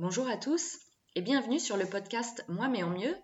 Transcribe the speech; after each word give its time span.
Bonjour 0.00 0.28
à 0.28 0.36
tous 0.36 0.78
et 1.16 1.22
bienvenue 1.22 1.58
sur 1.58 1.76
le 1.76 1.84
podcast 1.84 2.44
Moi 2.46 2.68
mais 2.68 2.84
en 2.84 2.90
mieux, 2.90 3.16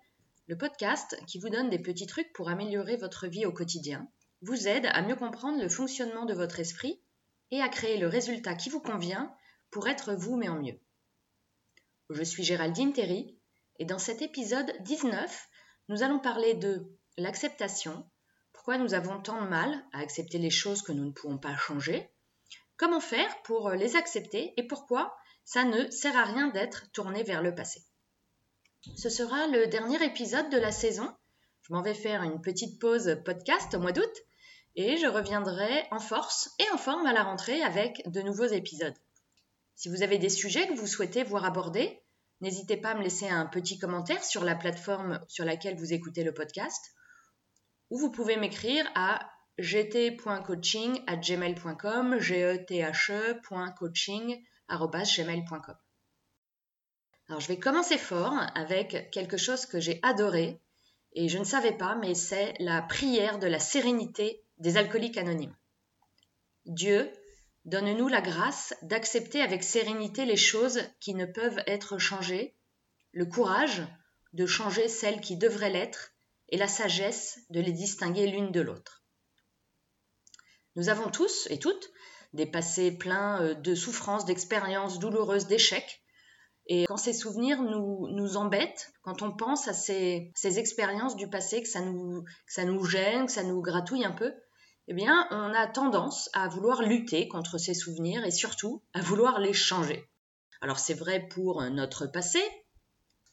le 0.47 0.57
podcast 0.57 1.17
qui 1.25 1.39
vous 1.39 1.47
donne 1.47 1.69
des 1.69 1.79
petits 1.79 2.05
trucs 2.05 2.33
pour 2.33 2.49
améliorer 2.49 2.97
votre 2.97 3.27
vie 3.27 3.45
au 3.45 3.53
quotidien, 3.53 4.09
vous 4.41 4.67
aide 4.67 4.85
à 4.87 5.01
mieux 5.01 5.15
comprendre 5.15 5.61
le 5.61 5.69
fonctionnement 5.69 6.25
de 6.25 6.33
votre 6.33 6.59
esprit 6.59 7.01
et 7.49 7.61
à 7.61 7.69
créer 7.69 7.97
le 7.97 8.09
résultat 8.09 8.55
qui 8.55 8.69
vous 8.69 8.81
convient 8.81 9.33
pour 9.71 9.87
être 9.87 10.15
vous 10.15 10.35
mais 10.35 10.49
en 10.49 10.61
mieux. 10.61 10.77
Je 12.09 12.23
suis 12.23 12.43
Géraldine 12.43 12.91
Terry 12.91 13.39
et 13.79 13.85
dans 13.85 13.97
cet 13.97 14.21
épisode 14.21 14.73
19, 14.81 15.47
nous 15.87 16.03
allons 16.03 16.19
parler 16.19 16.55
de 16.55 16.91
l'acceptation, 17.17 18.05
pourquoi 18.51 18.77
nous 18.77 18.93
avons 18.93 19.21
tant 19.21 19.41
de 19.41 19.47
mal 19.47 19.81
à 19.93 19.99
accepter 19.99 20.39
les 20.39 20.49
choses 20.49 20.81
que 20.81 20.91
nous 20.91 21.05
ne 21.05 21.13
pouvons 21.13 21.37
pas 21.37 21.55
changer, 21.55 22.09
comment 22.75 22.99
faire 22.99 23.33
pour 23.43 23.69
les 23.69 23.95
accepter 23.95 24.53
et 24.57 24.67
pourquoi 24.67 25.15
ça 25.45 25.63
ne 25.63 25.89
sert 25.91 26.17
à 26.17 26.25
rien 26.25 26.49
d'être 26.49 26.91
tourné 26.91 27.23
vers 27.23 27.41
le 27.41 27.55
passé. 27.55 27.81
Ce 28.97 29.09
sera 29.09 29.47
le 29.47 29.67
dernier 29.67 30.03
épisode 30.03 30.49
de 30.49 30.57
la 30.57 30.71
saison. 30.71 31.15
Je 31.61 31.73
m'en 31.73 31.81
vais 31.81 31.93
faire 31.93 32.23
une 32.23 32.41
petite 32.41 32.79
pause 32.79 33.17
podcast 33.23 33.73
au 33.73 33.79
mois 33.79 33.91
d'août 33.91 34.13
et 34.75 34.97
je 34.97 35.07
reviendrai 35.07 35.85
en 35.91 35.99
force 35.99 36.49
et 36.59 36.69
en 36.71 36.77
forme 36.77 37.05
à 37.05 37.13
la 37.13 37.23
rentrée 37.23 37.61
avec 37.61 38.01
de 38.07 38.21
nouveaux 38.21 38.45
épisodes. 38.45 38.97
Si 39.75 39.89
vous 39.89 40.03
avez 40.03 40.17
des 40.17 40.29
sujets 40.29 40.67
que 40.67 40.73
vous 40.73 40.87
souhaitez 40.87 41.23
voir 41.23 41.45
abordés, 41.45 42.01
n'hésitez 42.41 42.77
pas 42.77 42.91
à 42.91 42.95
me 42.95 43.03
laisser 43.03 43.29
un 43.29 43.45
petit 43.45 43.79
commentaire 43.79 44.23
sur 44.23 44.43
la 44.43 44.55
plateforme 44.55 45.23
sur 45.27 45.45
laquelle 45.45 45.77
vous 45.77 45.93
écoutez 45.93 46.23
le 46.23 46.33
podcast 46.33 46.83
ou 47.89 47.99
vous 47.99 48.11
pouvez 48.11 48.37
m'écrire 48.37 48.89
à 48.95 49.19
gt.coaching@gmail.com, 49.59 52.19
gmail.com. 54.69 55.75
Alors 57.27 57.41
je 57.41 57.47
vais 57.47 57.59
commencer 57.59 57.97
fort 57.97 58.33
avec 58.53 59.09
quelque 59.11 59.37
chose 59.37 59.65
que 59.65 59.79
j'ai 59.79 59.99
adoré 60.03 60.61
et 61.13 61.29
je 61.29 61.37
ne 61.37 61.43
savais 61.43 61.71
pas, 61.71 61.95
mais 61.95 62.13
c'est 62.13 62.53
la 62.59 62.81
prière 62.81 63.39
de 63.39 63.47
la 63.47 63.59
sérénité 63.59 64.43
des 64.57 64.77
alcooliques 64.77 65.17
anonymes. 65.17 65.55
Dieu, 66.65 67.11
donne-nous 67.65 68.07
la 68.07 68.21
grâce 68.21 68.73
d'accepter 68.81 69.41
avec 69.41 69.63
sérénité 69.63 70.25
les 70.25 70.37
choses 70.37 70.81
qui 70.99 71.15
ne 71.15 71.25
peuvent 71.25 71.61
être 71.67 71.97
changées, 71.97 72.55
le 73.11 73.25
courage 73.25 73.81
de 74.33 74.45
changer 74.45 74.87
celles 74.87 75.21
qui 75.21 75.37
devraient 75.37 75.69
l'être 75.69 76.11
et 76.49 76.57
la 76.57 76.67
sagesse 76.67 77.39
de 77.49 77.59
les 77.59 77.71
distinguer 77.71 78.27
l'une 78.27 78.51
de 78.51 78.61
l'autre. 78.61 79.03
Nous 80.75 80.89
avons 80.89 81.09
tous 81.09 81.47
et 81.49 81.57
toutes 81.57 81.89
des 82.35 82.45
passés 82.45 82.91
pleins 82.91 83.41
euh, 83.41 83.53
de 83.55 83.73
souffrances, 83.75 84.25
d'expériences 84.25 84.99
douloureuses, 84.99 85.47
d'échecs. 85.47 86.01
Et 86.67 86.85
quand 86.87 86.97
ces 86.97 87.13
souvenirs 87.13 87.61
nous, 87.61 88.07
nous 88.09 88.37
embêtent, 88.37 88.91
quand 89.03 89.21
on 89.21 89.31
pense 89.31 89.67
à 89.67 89.73
ces, 89.73 90.31
ces 90.35 90.59
expériences 90.59 91.15
du 91.15 91.29
passé, 91.29 91.61
que 91.61 91.69
ça, 91.69 91.81
nous, 91.81 92.23
que 92.23 92.53
ça 92.53 92.65
nous 92.65 92.83
gêne, 92.85 93.27
que 93.27 93.31
ça 93.31 93.43
nous 93.43 93.61
gratouille 93.61 94.05
un 94.05 94.11
peu, 94.11 94.33
eh 94.87 94.93
bien, 94.93 95.27
on 95.31 95.53
a 95.53 95.67
tendance 95.67 96.29
à 96.33 96.47
vouloir 96.47 96.81
lutter 96.81 97.27
contre 97.27 97.57
ces 97.57 97.73
souvenirs 97.73 98.25
et 98.25 98.31
surtout 98.31 98.83
à 98.93 99.01
vouloir 99.01 99.39
les 99.39 99.53
changer. 99.53 100.07
Alors 100.61 100.79
c'est 100.79 100.93
vrai 100.93 101.27
pour 101.27 101.61
notre 101.63 102.07
passé, 102.07 102.39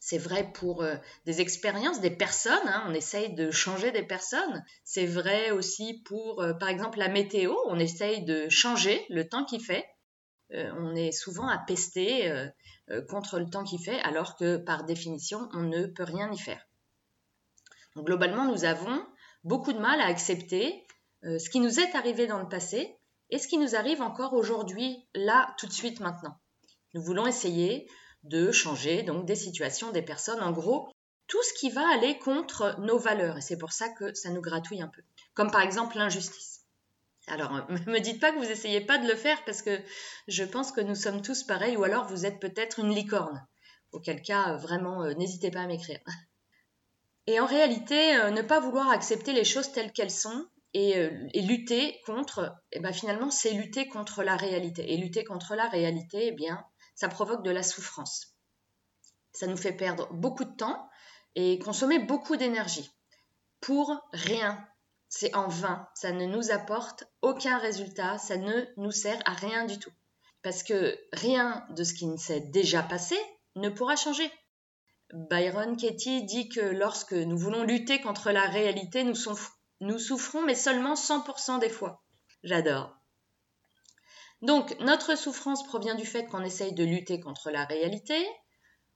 c'est 0.04 0.18
vrai 0.18 0.50
pour 0.52 0.82
euh, 0.82 0.96
des 1.26 1.40
expériences, 1.40 2.00
des 2.00 2.10
personnes. 2.10 2.66
Hein, 2.66 2.84
on 2.88 2.92
essaye 2.92 3.34
de 3.34 3.52
changer 3.52 3.92
des 3.92 4.02
personnes. 4.02 4.64
C'est 4.82 5.06
vrai 5.06 5.52
aussi 5.52 6.02
pour, 6.04 6.42
euh, 6.42 6.54
par 6.54 6.70
exemple, 6.70 6.98
la 6.98 7.06
météo. 7.06 7.54
On 7.68 7.78
essaye 7.78 8.24
de 8.24 8.48
changer 8.48 9.06
le 9.10 9.28
temps 9.28 9.44
qu'il 9.44 9.64
fait. 9.64 9.86
Euh, 10.54 10.72
on 10.76 10.96
est 10.96 11.12
souvent 11.12 11.46
à 11.46 11.56
pester 11.56 12.28
contre 13.08 13.38
le 13.38 13.48
temps 13.48 13.62
qu'il 13.62 13.78
fait, 13.78 14.00
alors 14.00 14.36
que 14.36 14.56
par 14.56 14.84
définition, 14.84 15.48
on 15.52 15.62
ne 15.62 15.86
peut 15.86 16.02
rien 16.02 16.30
y 16.32 16.38
faire. 16.38 16.66
Globalement, 17.96 18.44
nous 18.44 18.64
avons 18.64 19.06
beaucoup 19.44 19.72
de 19.72 19.78
mal 19.78 20.00
à 20.00 20.06
accepter 20.06 20.84
ce 21.22 21.48
qui 21.48 21.60
nous 21.60 21.78
est 21.78 21.94
arrivé 21.94 22.26
dans 22.26 22.40
le 22.40 22.48
passé 22.48 22.98
et 23.30 23.38
ce 23.38 23.46
qui 23.46 23.56
nous 23.56 23.76
arrive 23.76 24.02
encore 24.02 24.34
aujourd'hui, 24.34 25.06
là, 25.14 25.54
tout 25.58 25.68
de 25.68 25.72
suite, 25.72 26.00
maintenant. 26.00 26.36
Nous 26.92 27.02
voulons 27.02 27.26
essayer 27.26 27.88
de 28.22 28.52
changer 28.52 29.02
donc 29.02 29.26
des 29.26 29.36
situations, 29.36 29.90
des 29.90 30.02
personnes, 30.02 30.42
en 30.42 30.52
gros, 30.52 30.88
tout 31.26 31.42
ce 31.42 31.54
qui 31.54 31.70
va 31.70 31.88
aller 31.92 32.18
contre 32.18 32.76
nos 32.80 32.98
valeurs. 32.98 33.38
Et 33.38 33.40
c'est 33.40 33.58
pour 33.58 33.72
ça 33.72 33.88
que 33.88 34.14
ça 34.14 34.30
nous 34.30 34.42
gratouille 34.42 34.82
un 34.82 34.88
peu. 34.88 35.02
Comme 35.34 35.50
par 35.50 35.62
exemple 35.62 35.96
l'injustice. 35.96 36.60
Alors, 37.26 37.52
ne 37.52 37.78
me 37.90 38.00
dites 38.00 38.20
pas 38.20 38.32
que 38.32 38.38
vous 38.38 38.50
essayez 38.50 38.80
pas 38.80 38.98
de 38.98 39.08
le 39.08 39.16
faire 39.16 39.44
parce 39.44 39.62
que 39.62 39.80
je 40.28 40.44
pense 40.44 40.72
que 40.72 40.80
nous 40.80 40.94
sommes 40.94 41.22
tous 41.22 41.44
pareils 41.44 41.76
ou 41.76 41.84
alors 41.84 42.06
vous 42.06 42.26
êtes 42.26 42.40
peut-être 42.40 42.80
une 42.80 42.94
licorne. 42.94 43.46
Auquel 43.92 44.22
cas, 44.22 44.56
vraiment, 44.56 45.02
euh, 45.04 45.14
n'hésitez 45.14 45.50
pas 45.50 45.60
à 45.60 45.66
m'écrire. 45.66 46.00
Et 47.26 47.38
en 47.38 47.46
réalité, 47.46 48.16
euh, 48.16 48.30
ne 48.30 48.42
pas 48.42 48.58
vouloir 48.58 48.90
accepter 48.90 49.32
les 49.32 49.44
choses 49.44 49.70
telles 49.70 49.92
qu'elles 49.92 50.10
sont 50.10 50.46
et, 50.74 50.96
euh, 50.96 51.10
lutter 51.34 52.00
contre, 52.04 52.54
eh 52.72 52.80
ben, 52.80 52.92
finalement, 52.92 53.30
c'est 53.30 53.52
lutter 53.52 53.86
contre 53.86 54.22
la 54.22 54.36
réalité. 54.36 54.92
Et 54.92 54.96
lutter 54.96 55.22
contre 55.22 55.54
la 55.54 55.68
réalité, 55.68 56.28
eh 56.28 56.32
bien, 56.32 56.64
ça 56.94 57.08
provoque 57.08 57.42
de 57.42 57.50
la 57.50 57.62
souffrance. 57.62 58.34
Ça 59.32 59.46
nous 59.46 59.56
fait 59.56 59.72
perdre 59.72 60.12
beaucoup 60.12 60.44
de 60.44 60.56
temps 60.56 60.88
et 61.34 61.58
consommer 61.58 61.98
beaucoup 61.98 62.36
d'énergie. 62.36 62.90
Pour 63.60 63.94
rien. 64.12 64.66
C'est 65.08 65.34
en 65.34 65.48
vain. 65.48 65.88
Ça 65.94 66.10
ne 66.12 66.26
nous 66.26 66.50
apporte 66.50 67.04
aucun 67.20 67.58
résultat. 67.58 68.18
Ça 68.18 68.36
ne 68.36 68.64
nous 68.76 68.90
sert 68.90 69.20
à 69.24 69.32
rien 69.32 69.64
du 69.64 69.78
tout. 69.78 69.92
Parce 70.42 70.62
que 70.62 70.98
rien 71.12 71.66
de 71.70 71.84
ce 71.84 71.94
qui 71.94 72.06
ne 72.06 72.16
s'est 72.16 72.40
déjà 72.40 72.82
passé 72.82 73.16
ne 73.54 73.68
pourra 73.68 73.96
changer. 73.96 74.30
Byron 75.12 75.76
Katie 75.76 76.24
dit 76.24 76.48
que 76.48 76.60
lorsque 76.60 77.12
nous 77.12 77.36
voulons 77.36 77.64
lutter 77.64 78.00
contre 78.00 78.30
la 78.30 78.46
réalité, 78.46 79.04
nous, 79.04 79.98
souffrons, 79.98 80.42
mais 80.42 80.54
seulement 80.54 80.94
100% 80.94 81.60
des 81.60 81.68
fois. 81.68 82.02
J'adore. 82.42 82.96
Donc, 84.42 84.76
notre 84.80 85.16
souffrance 85.16 85.64
provient 85.64 85.94
du 85.94 86.04
fait 86.04 86.26
qu'on 86.26 86.42
essaye 86.42 86.74
de 86.74 86.84
lutter 86.84 87.20
contre 87.20 87.50
la 87.50 87.64
réalité. 87.64 88.26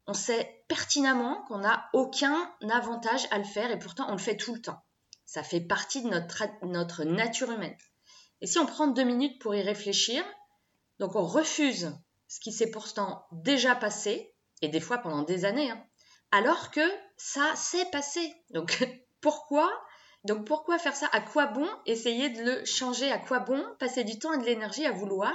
On 0.09 0.15
sait 0.15 0.65
pertinemment 0.69 1.45
qu'on 1.47 1.59
n'a 1.59 1.89
aucun 1.93 2.53
avantage 2.69 3.27
à 3.31 3.39
le 3.39 3.45
faire 3.45 3.71
et 3.71 3.79
pourtant 3.79 4.07
on 4.09 4.13
le 4.13 4.19
fait 4.19 4.37
tout 4.37 4.55
le 4.55 4.61
temps. 4.61 4.83
Ça 5.25 5.45
fait 5.45 5.61
partie 5.61 6.03
de 6.03 6.09
notre, 6.09 6.43
notre 6.63 7.05
nature 7.05 7.51
humaine. 7.51 7.77
Et 8.41 8.47
si 8.47 8.59
on 8.59 8.67
prend 8.67 8.89
deux 8.89 9.05
minutes 9.05 9.41
pour 9.41 9.55
y 9.55 9.63
réfléchir, 9.63 10.25
donc 10.99 11.15
on 11.15 11.25
refuse 11.25 11.93
ce 12.29 12.41
qui 12.41 12.53
s'est 12.53 12.71
pourtant 12.71 13.27
déjà 13.31 13.77
passé, 13.77 14.35
et 14.63 14.69
des 14.69 14.81
fois 14.81 14.99
pendant 14.99 15.23
des 15.23 15.45
années, 15.45 15.71
hein, 15.71 15.83
alors 16.33 16.71
que 16.71 16.81
ça 17.17 17.55
s'est 17.55 17.89
passé. 17.91 18.35
Donc 18.51 18.87
pourquoi 19.21 19.71
donc 20.27 20.47
pourquoi 20.47 20.79
faire 20.79 20.97
ça? 20.97 21.09
À 21.13 21.21
quoi 21.21 21.47
bon 21.47 21.69
essayer 21.87 22.29
de 22.31 22.43
le 22.43 22.65
changer? 22.65 23.11
À 23.11 23.19
quoi 23.19 23.41
bon 23.41 23.65
passer 23.79 24.05
du 24.05 24.19
temps 24.19 24.33
et 24.33 24.39
de 24.39 24.45
l'énergie 24.45 24.85
à 24.85 24.93
vouloir 24.93 25.35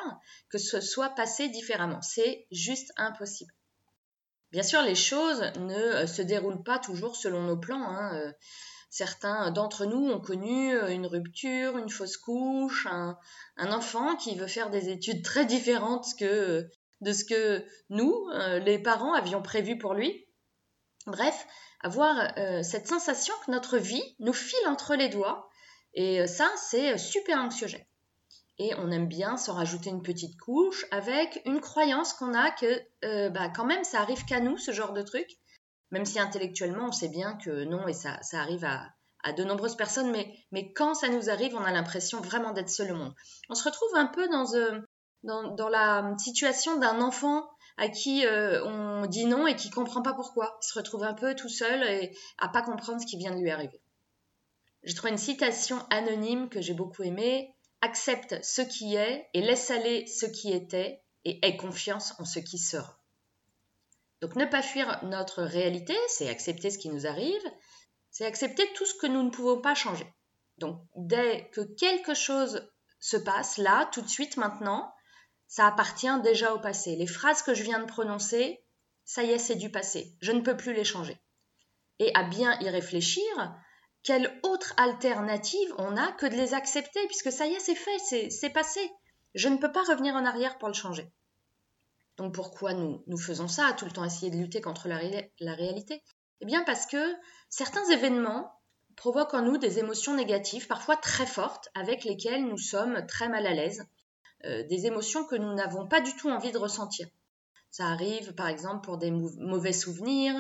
que 0.50 0.58
ce 0.58 0.82
soit 0.82 1.10
passé 1.10 1.50
différemment? 1.50 2.02
C'est 2.02 2.46
juste 2.52 2.92
impossible. 2.98 3.54
Bien 4.52 4.64
sûr, 4.64 4.82
les 4.82 4.96
choses 4.96 5.44
ne 5.60 5.74
euh, 5.74 6.08
se 6.08 6.22
déroulent 6.22 6.64
pas 6.64 6.78
toujours 6.78 7.16
selon 7.16 7.42
nos 7.44 7.58
plans. 7.58 7.88
Hein. 7.88 8.16
Euh, 8.16 8.32
certains 8.90 9.50
d'entre 9.52 9.86
nous 9.86 10.10
ont 10.12 10.20
connu 10.20 10.76
euh, 10.76 10.90
une 10.90 11.08
rupture, 11.08 11.78
une 11.78 11.90
fausse 11.90 12.18
couche, 12.18 12.86
un, 12.88 13.18
enfant 13.58 14.18
qui 14.18 14.36
veut 14.36 14.48
faire 14.48 14.70
des 14.70 14.90
études 14.90 15.24
très 15.24 15.46
différentes 15.46 16.08
que, 16.20 16.70
de 17.00 17.14
ce 17.14 17.24
que 17.24 17.66
nous, 17.90 18.28
les 18.66 18.80
parents, 18.80 19.14
avions 19.14 19.42
prévu 19.42 19.78
pour 19.78 19.94
lui. 19.94 20.26
Bref, 21.08 21.48
avoir 21.82 22.34
euh, 22.38 22.64
cette 22.64 22.88
sensation 22.88 23.34
que 23.46 23.52
notre 23.52 23.78
vie 23.78 24.04
nous 24.20 24.34
file 24.34 24.68
entre 24.68 24.96
les 24.96 25.10
doigts. 25.10 25.50
Et 25.94 26.22
euh, 26.22 26.28
ça, 26.28 26.50
c'est 26.58 26.94
euh, 26.94 26.98
super 26.98 27.38
anxiogène. 27.38 27.86
Et 28.60 28.76
on 28.76 28.92
aime 28.92 29.08
bien 29.08 29.38
s'en 29.38 29.54
rajouter 29.54 29.90
une 29.90 30.04
petite 30.04 30.40
couche 30.40 30.86
avec 30.92 31.42
une 31.46 31.62
croyance 31.62 32.14
qu'on 32.14 32.36
a 32.36 32.52
que 32.52 33.30
bah, 33.30 33.50
quand 33.50 33.66
même 33.66 33.84
ça 33.84 34.02
arrive 34.02 34.24
qu'à 34.26 34.40
nous, 34.40 34.58
ce 34.58 34.72
genre 34.72 34.94
de 34.94 35.02
truc. 35.02 35.28
Même 35.90 36.06
si 36.06 36.20
intellectuellement 36.20 36.90
on 36.90 36.92
sait 36.92 37.10
bien 37.10 37.38
que 37.38 37.64
non, 37.64 37.88
et 37.88 37.94
ça, 37.94 38.22
ça 38.22 38.40
arrive 38.40 38.64
à, 38.64 39.34
de 39.34 39.44
nombreuses 39.44 39.76
personnes, 39.76 40.12
mais, 40.52 40.74
quand 40.74 40.94
ça 40.94 41.10
nous 41.10 41.32
arrive, 41.32 41.56
on 41.56 41.64
a 41.64 41.72
l'impression 41.72 42.22
vraiment 42.22 42.52
d'être 42.52 42.70
seul 42.70 42.92
au 42.92 42.96
monde. 42.96 43.16
On 43.50 43.56
se 43.56 43.64
retrouve 43.64 43.96
un 43.96 44.06
peu 44.06 44.28
dans, 44.30 44.46
dans, 45.24 45.56
dans 45.56 45.70
la 45.70 46.16
situation 46.20 46.78
d'un 46.78 47.02
enfant 47.02 47.50
à 47.78 47.90
qui 47.90 48.26
euh, 48.26 48.64
on 48.66 49.06
dit 49.06 49.26
non 49.26 49.48
et 49.48 49.56
qui 49.56 49.70
comprend 49.70 50.02
pas 50.02 50.14
pourquoi. 50.14 50.58
Il 50.62 50.68
se 50.68 50.78
retrouve 50.78 51.04
un 51.04 51.14
peu 51.14 51.36
tout 51.36 51.50
seul 51.50 51.84
et 51.84 52.16
à 52.38 52.48
pas 52.50 52.62
comprendre 52.62 53.02
ce 53.02 53.06
qui 53.06 53.18
vient 53.18 53.36
de 53.36 53.42
lui 53.42 53.52
arriver. 53.52 53.82
J'ai 54.84 54.96
trouvé 54.96 55.12
une 55.12 55.18
citation 55.18 55.78
anonyme 55.90 56.50
que 56.50 56.62
j'ai 56.62 56.74
beaucoup 56.74 57.04
aimée. 57.04 57.56
Accepte 57.82 58.44
ce 58.44 58.62
qui 58.62 58.96
est 58.96 59.28
et 59.34 59.42
laisse 59.42 59.72
aller 59.72 60.06
ce 60.08 60.26
qui 60.26 60.52
était 60.52 61.04
et 61.26 61.46
aie 61.46 61.58
confiance 61.58 62.14
en 62.20 62.26
ce 62.26 62.40
qui 62.40 62.58
sera. 62.58 63.00
Donc 64.22 64.36
ne 64.36 64.46
pas 64.46 64.62
fuir 64.62 65.04
notre 65.04 65.42
réalité, 65.42 65.96
c'est 66.08 66.30
accepter 66.30 66.70
ce 66.70 66.78
qui 66.78 66.90
nous 66.90 67.08
arrive, 67.08 67.42
c'est 68.12 68.26
accepter 68.26 68.72
tout 68.74 68.86
ce 68.86 68.94
que 68.94 69.08
nous 69.08 69.24
ne 69.24 69.32
pouvons 69.32 69.62
pas 69.62 69.74
changer. 69.74 70.06
Donc 70.60 70.80
dès 70.96 71.50
que 71.54 71.62
quelque 71.62 72.14
chose 72.14 72.70
se 73.00 73.18
passe 73.18 73.58
là, 73.58 73.90
tout 73.92 74.02
de 74.02 74.08
suite, 74.08 74.38
maintenant, 74.38 74.94
ça 75.52 75.68
appartient 75.68 76.22
déjà 76.24 76.54
au 76.54 76.60
passé. 76.60 76.96
Les 76.96 77.06
phrases 77.06 77.42
que 77.42 77.54
je 77.54 77.64
viens 77.64 77.80
de 77.80 77.86
prononcer, 77.86 78.64
ça 79.04 79.22
y 79.22 79.32
est, 79.32 79.38
c'est 79.38 79.56
du 79.56 79.70
passé, 79.70 80.16
je 80.22 80.32
ne 80.32 80.40
peux 80.40 80.56
plus 80.56 80.74
les 80.74 80.86
changer. 80.86 81.20
Et 82.00 82.10
à 82.16 82.24
bien 82.24 82.58
y 82.62 82.70
réfléchir, 82.70 83.26
quelle 84.02 84.40
autre 84.44 84.74
alternative 84.78 85.76
on 85.78 85.98
a 85.98 86.14
que 86.14 86.26
de 86.26 86.36
les 86.36 86.54
accepter, 86.54 87.06
puisque 87.08 87.34
ça 87.34 87.48
y 87.48 87.54
est, 87.54 87.60
c'est 87.60 87.76
fait, 87.76 88.30
c'est 88.30 88.50
passé. 88.50 88.80
Je 89.36 89.50
ne 89.50 89.58
peux 89.58 89.74
pas 89.74 89.84
revenir 89.84 90.16
en 90.16 90.26
arrière 90.26 90.58
pour 90.58 90.70
le 90.70 90.74
changer. 90.74 91.12
Donc 92.16 92.34
pourquoi 92.34 92.74
nous, 92.74 93.04
nous 93.08 93.18
faisons 93.18 93.50
ça, 93.50 93.66
à 93.68 93.74
tout 93.74 93.84
le 93.84 93.92
temps 93.92 94.06
essayer 94.06 94.32
de 94.32 94.38
lutter 94.38 94.62
contre 94.62 94.88
la, 94.88 95.02
la 95.42 95.54
réalité? 95.54 96.02
Eh 96.40 96.46
bien 96.46 96.64
parce 96.64 96.86
que 96.86 97.14
certains 97.50 97.86
événements 97.90 98.54
provoquent 98.96 99.34
en 99.34 99.42
nous 99.42 99.58
des 99.58 99.80
émotions 99.80 100.16
négatives, 100.16 100.68
parfois 100.68 100.96
très 100.96 101.26
fortes, 101.26 101.68
avec 101.76 102.06
lesquelles 102.06 102.46
nous 102.46 102.58
sommes 102.58 103.06
très 103.06 103.28
mal 103.28 103.46
à 103.46 103.54
l'aise, 103.54 103.86
euh, 104.46 104.64
des 104.68 104.86
émotions 104.86 105.26
que 105.26 105.36
nous 105.36 105.54
n'avons 105.54 105.88
pas 105.88 106.02
du 106.02 106.16
tout 106.16 106.30
envie 106.30 106.52
de 106.52 106.58
ressentir. 106.58 107.08
Ça 107.70 107.86
arrive 107.86 108.34
par 108.34 108.48
exemple 108.48 108.84
pour 108.84 108.98
des 108.98 109.12
mauvais 109.12 109.74
souvenirs 109.74 110.36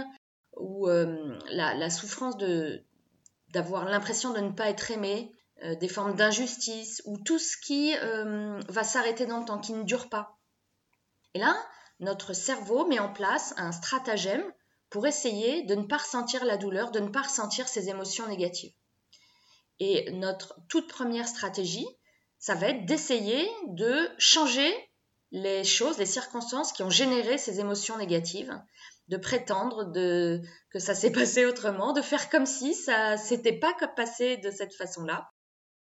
ou 0.58 0.90
euh, 0.90 1.38
la, 1.50 1.90
souffrance 1.90 2.38
de 2.38 2.84
d'avoir 3.50 3.86
l'impression 3.86 4.32
de 4.32 4.40
ne 4.40 4.52
pas 4.52 4.70
être 4.70 4.92
aimé, 4.92 5.32
euh, 5.64 5.76
des 5.76 5.88
formes 5.88 6.16
d'injustice 6.16 7.02
ou 7.06 7.18
tout 7.18 7.40
ce 7.40 7.58
qui 7.58 7.94
va 8.70 8.84
s'arrêter 8.84 9.26
dans 9.26 9.40
le 9.40 9.46
temps, 9.46 9.60
qui 9.60 9.74
ne 9.74 9.84
dure 9.84 10.10
pas. 10.10 10.38
Et 11.34 11.40
là, 11.40 11.56
notre 12.00 12.34
cerveau 12.34 12.86
met 12.88 13.00
en 13.00 13.12
place 13.12 13.54
un 13.58 13.72
stratagème 13.72 14.44
pour 14.90 15.08
essayer 15.08 15.64
de 15.64 15.76
ne 15.76 15.84
pas 15.84 15.98
ressentir 15.98 16.44
la 16.46 16.58
douleur, 16.58 16.92
de 16.92 17.00
ne 17.00 17.08
pas 17.08 17.22
ressentir 17.22 17.68
ces 17.68 17.90
émotions 17.90 18.28
négatives. 18.28 18.74
Et 19.80 20.12
notre 20.12 20.60
toute 20.68 20.88
première 20.88 21.28
stratégie, 21.28 21.88
ça 22.42 22.56
va 22.56 22.70
être 22.70 22.86
d'essayer 22.86 23.48
de 23.68 24.10
changer 24.18 24.74
les 25.32 25.64
choses, 25.64 26.00
les 26.00 26.08
circonstances 26.08 26.74
qui 26.74 26.84
ont 26.84 26.90
généré 26.90 27.38
ces 27.38 27.60
émotions 27.62 27.98
négatives, 27.98 28.60
de 29.08 29.18
prétendre 29.18 29.86
de, 29.86 30.42
que 30.72 30.80
ça 30.80 30.96
s'est 30.96 31.12
passé 31.14 31.46
autrement, 31.46 31.94
de 31.94 32.02
faire 32.02 32.30
comme 32.30 32.48
si 32.48 32.74
ça 32.74 33.16
s'était 33.16 33.58
pas 33.58 33.74
passé 33.96 34.38
de 34.38 34.50
cette 34.50 34.74
façon-là. 34.74 35.30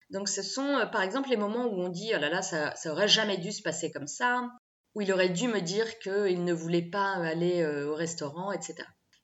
Donc 0.10 0.28
ce 0.28 0.42
sont 0.42 0.78
euh, 0.78 0.86
par 0.88 1.04
exemple 1.04 1.30
les 1.30 1.38
moments 1.38 1.68
où 1.68 1.80
on 1.80 1.90
dit 1.90 2.12
oh 2.16 2.20
là 2.20 2.30
là 2.30 2.42
ça, 2.42 2.76
ça 2.76 2.92
aurait 2.92 3.08
jamais 3.08 3.38
dû 3.38 3.52
se 3.52 3.62
passer 3.62 3.92
comme 3.92 4.08
ça, 4.08 4.50
où 4.96 5.02
il 5.02 5.14
aurait 5.14 5.30
dû 5.30 5.48
me 5.48 5.62
dire 5.62 6.00
qu'il 6.00 6.44
ne 6.44 6.54
voulait 6.54 6.90
pas 6.90 7.12
aller 7.14 7.62
euh, 7.62 7.92
au 7.92 7.96
restaurant, 7.96 8.52
etc. 8.52 8.76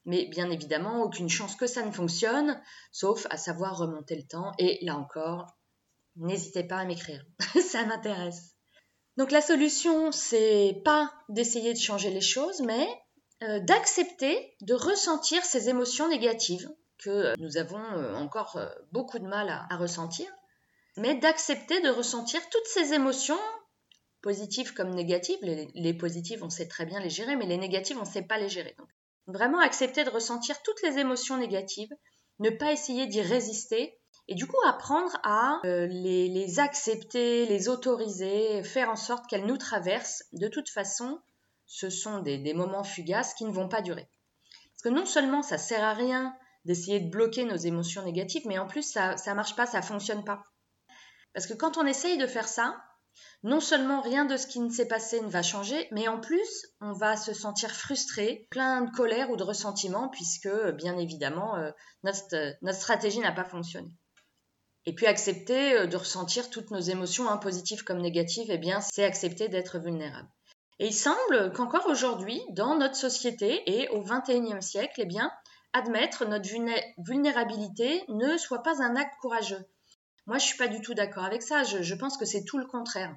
Mais 0.05 0.25
bien 0.25 0.51
évidemment, 0.51 1.01
aucune 1.01 1.29
chance 1.29 1.55
que 1.55 1.65
ça 1.65 1.83
ne 1.83 1.91
fonctionne, 1.91 2.61
sauf 2.91 3.25
à 3.31 3.37
savoir 3.37 3.77
remonter 3.77 4.15
le 4.15 4.27
temps. 4.27 4.51
Et 4.59 4.77
là 4.85 4.97
encore, 4.97 5.47
n'hésitez 6.15 6.63
pas 6.63 6.77
à 6.77 6.85
m'écrire, 6.85 7.25
ça 7.69 7.85
m'intéresse. 7.85 8.53
Donc 9.17 9.31
la 9.31 9.41
solution, 9.41 10.11
c'est 10.11 10.81
pas 10.83 11.13
d'essayer 11.29 11.73
de 11.73 11.79
changer 11.79 12.09
les 12.09 12.21
choses, 12.21 12.61
mais 12.61 12.87
euh, 13.43 13.59
d'accepter 13.59 14.55
de 14.61 14.73
ressentir 14.73 15.43
ces 15.43 15.69
émotions 15.69 16.07
négatives 16.07 16.69
que 16.97 17.37
nous 17.39 17.57
avons 17.57 17.83
euh, 17.83 18.15
encore 18.15 18.55
euh, 18.57 18.69
beaucoup 18.91 19.19
de 19.19 19.27
mal 19.27 19.49
à, 19.69 19.75
ressentir, 19.75 20.27
mais 20.97 21.15
d'accepter 21.15 21.81
de 21.81 21.89
ressentir 21.89 22.41
toutes 22.49 22.65
ces 22.65 22.93
émotions 22.93 23.39
positives 24.21 24.73
comme 24.73 24.91
négatives. 24.91 25.39
Les, 25.41 25.67
les, 25.75 25.93
positives, 25.93 26.43
on 26.43 26.49
sait 26.49 26.67
très 26.67 26.85
bien 26.85 26.99
les 26.99 27.09
gérer, 27.09 27.35
mais 27.35 27.45
les 27.45 27.57
négatives, 27.57 27.97
on 27.97 28.05
ne 28.05 28.09
sait 28.09 28.21
pas 28.21 28.37
les 28.37 28.49
gérer. 28.49 28.75
Donc, 28.77 28.87
vraiment 29.27 29.59
accepter 29.59 30.03
de 30.03 30.09
ressentir 30.09 30.61
toutes 30.63 30.81
les 30.81 30.97
émotions 30.97 31.37
négatives, 31.37 31.93
ne 32.39 32.49
pas 32.49 32.71
essayer 32.71 33.07
d'y 33.07 33.21
résister, 33.21 33.99
et 34.27 34.35
du 34.35 34.47
coup 34.47 34.57
apprendre 34.65 35.11
à 35.23 35.59
euh, 35.65 35.87
les, 35.87 36.59
accepter, 36.59 37.45
les 37.45 37.67
autoriser, 37.67 38.63
faire 38.63 38.89
en 38.89 38.95
sorte 38.95 39.27
qu'elles 39.27 39.45
nous 39.45 39.57
traversent. 39.57 40.23
De 40.31 40.47
toute 40.47 40.69
façon, 40.69 41.19
ce 41.65 41.89
sont 41.89 42.19
des, 42.19 42.53
moments 42.53 42.83
fugaces 42.83 43.33
qui 43.33 43.45
ne 43.45 43.51
vont 43.51 43.67
pas 43.67 43.81
durer. 43.81 44.09
Parce 44.71 44.83
que 44.83 44.99
non 44.99 45.05
seulement 45.05 45.41
ça 45.41 45.57
sert 45.57 45.83
à 45.83 45.93
rien 45.93 46.35
d'essayer 46.65 47.01
de 47.01 47.09
bloquer 47.09 47.43
nos 47.43 47.57
émotions 47.57 48.03
négatives, 48.03 48.47
mais 48.47 48.57
en 48.57 48.67
plus 48.67 48.83
ça 48.83 49.15
ne 49.15 49.33
marche 49.33 49.55
pas, 49.55 49.65
ça 49.65 49.81
fonctionne 49.81 50.23
pas. 50.23 50.45
Parce 51.33 51.47
que 51.47 51.53
quand 51.53 51.77
on 51.77 51.85
essaye 51.85 52.17
de 52.17 52.27
faire 52.27 52.47
ça, 52.47 52.81
non 53.43 53.59
seulement 53.59 54.01
rien 54.01 54.25
de 54.25 54.37
ce 54.37 54.47
qui 54.47 54.59
ne 54.59 54.69
s'est 54.69 54.87
passé 54.87 55.21
ne 55.21 55.27
va 55.27 55.41
changer, 55.41 55.87
mais 55.91 56.07
en 56.07 56.19
plus, 56.19 56.65
on 56.79 56.93
va 56.93 57.17
se 57.17 57.33
sentir 57.33 57.71
frustré, 57.71 58.47
plein 58.49 58.81
de 58.81 58.91
colère 58.91 59.29
ou 59.29 59.35
de 59.35 59.43
ressentiment, 59.43 60.09
puisque, 60.09 60.49
bien 60.75 60.97
évidemment, 60.97 61.57
euh, 61.57 61.71
notre, 62.03 62.55
notre 62.61 62.79
stratégie 62.79 63.19
n'a 63.19 63.31
pas 63.31 63.43
fonctionné. 63.43 63.89
Et 64.85 64.93
puis 64.93 65.05
accepter 65.05 65.73
euh, 65.73 65.87
de 65.87 65.97
ressentir 65.97 66.49
toutes 66.49 66.71
nos 66.71 66.79
émotions, 66.79 67.29
hein, 67.29 67.37
positives 67.37 67.83
comme 67.83 68.01
négatives, 68.01 68.49
eh 68.49 68.57
bien, 68.57 68.81
c'est 68.81 69.03
accepter 69.03 69.47
d'être 69.47 69.79
vulnérable. 69.79 70.29
Et 70.79 70.87
il 70.87 70.93
semble 70.93 71.53
qu'encore 71.53 71.87
aujourd'hui, 71.87 72.41
dans 72.49 72.75
notre 72.75 72.95
société 72.95 73.63
et 73.65 73.89
au 73.89 74.03
XXIe 74.03 74.61
siècle, 74.61 75.01
eh 75.01 75.05
bien, 75.05 75.31
admettre 75.71 76.25
notre 76.25 76.49
vulnérabilité 76.97 78.03
ne 78.09 78.37
soit 78.37 78.63
pas 78.63 78.81
un 78.83 78.95
acte 78.95 79.15
courageux. 79.21 79.65
Moi, 80.25 80.37
je 80.37 80.45
suis 80.45 80.57
pas 80.57 80.67
du 80.67 80.81
tout 80.81 80.93
d'accord 80.93 81.25
avec 81.25 81.41
ça. 81.41 81.63
Je, 81.63 81.81
je 81.81 81.95
pense 81.95 82.17
que 82.17 82.25
c'est 82.25 82.43
tout 82.43 82.57
le 82.57 82.65
contraire. 82.65 83.15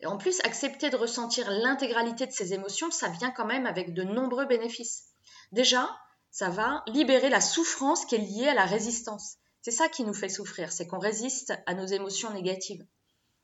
Et 0.00 0.06
en 0.06 0.16
plus, 0.16 0.40
accepter 0.44 0.90
de 0.90 0.96
ressentir 0.96 1.50
l'intégralité 1.50 2.26
de 2.26 2.32
ces 2.32 2.54
émotions, 2.54 2.90
ça 2.90 3.08
vient 3.08 3.30
quand 3.30 3.46
même 3.46 3.66
avec 3.66 3.94
de 3.94 4.04
nombreux 4.04 4.46
bénéfices. 4.46 5.08
Déjà, 5.52 5.88
ça 6.30 6.50
va 6.50 6.84
libérer 6.86 7.30
la 7.30 7.40
souffrance 7.40 8.04
qui 8.04 8.14
est 8.14 8.18
liée 8.18 8.48
à 8.48 8.54
la 8.54 8.64
résistance. 8.64 9.38
C'est 9.68 9.76
ça 9.76 9.90
qui 9.90 10.02
nous 10.02 10.14
fait 10.14 10.30
souffrir, 10.30 10.72
c'est 10.72 10.86
qu'on 10.86 10.98
résiste 10.98 11.52
à 11.66 11.74
nos 11.74 11.84
émotions 11.84 12.32
négatives. 12.32 12.86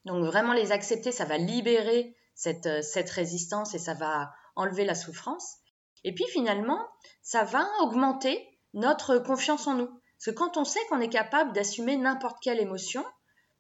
Donc 0.06 0.24
vraiment 0.24 0.54
les 0.54 0.72
accepter, 0.72 1.12
ça 1.12 1.26
va 1.26 1.36
libérer 1.36 2.16
cette, 2.34 2.64
euh, 2.64 2.80
cette 2.80 3.10
résistance 3.10 3.74
et 3.74 3.78
ça 3.78 3.92
va 3.92 4.32
enlever 4.56 4.86
la 4.86 4.94
souffrance. 4.94 5.58
Et 6.02 6.14
puis 6.14 6.24
finalement, 6.32 6.80
ça 7.20 7.44
va 7.44 7.68
augmenter 7.82 8.42
notre 8.72 9.18
confiance 9.18 9.66
en 9.66 9.74
nous. 9.74 9.86
Parce 9.86 10.24
que 10.24 10.30
quand 10.30 10.56
on 10.56 10.64
sait 10.64 10.80
qu'on 10.88 11.02
est 11.02 11.10
capable 11.10 11.52
d'assumer 11.52 11.98
n'importe 11.98 12.38
quelle 12.40 12.58
émotion, 12.58 13.04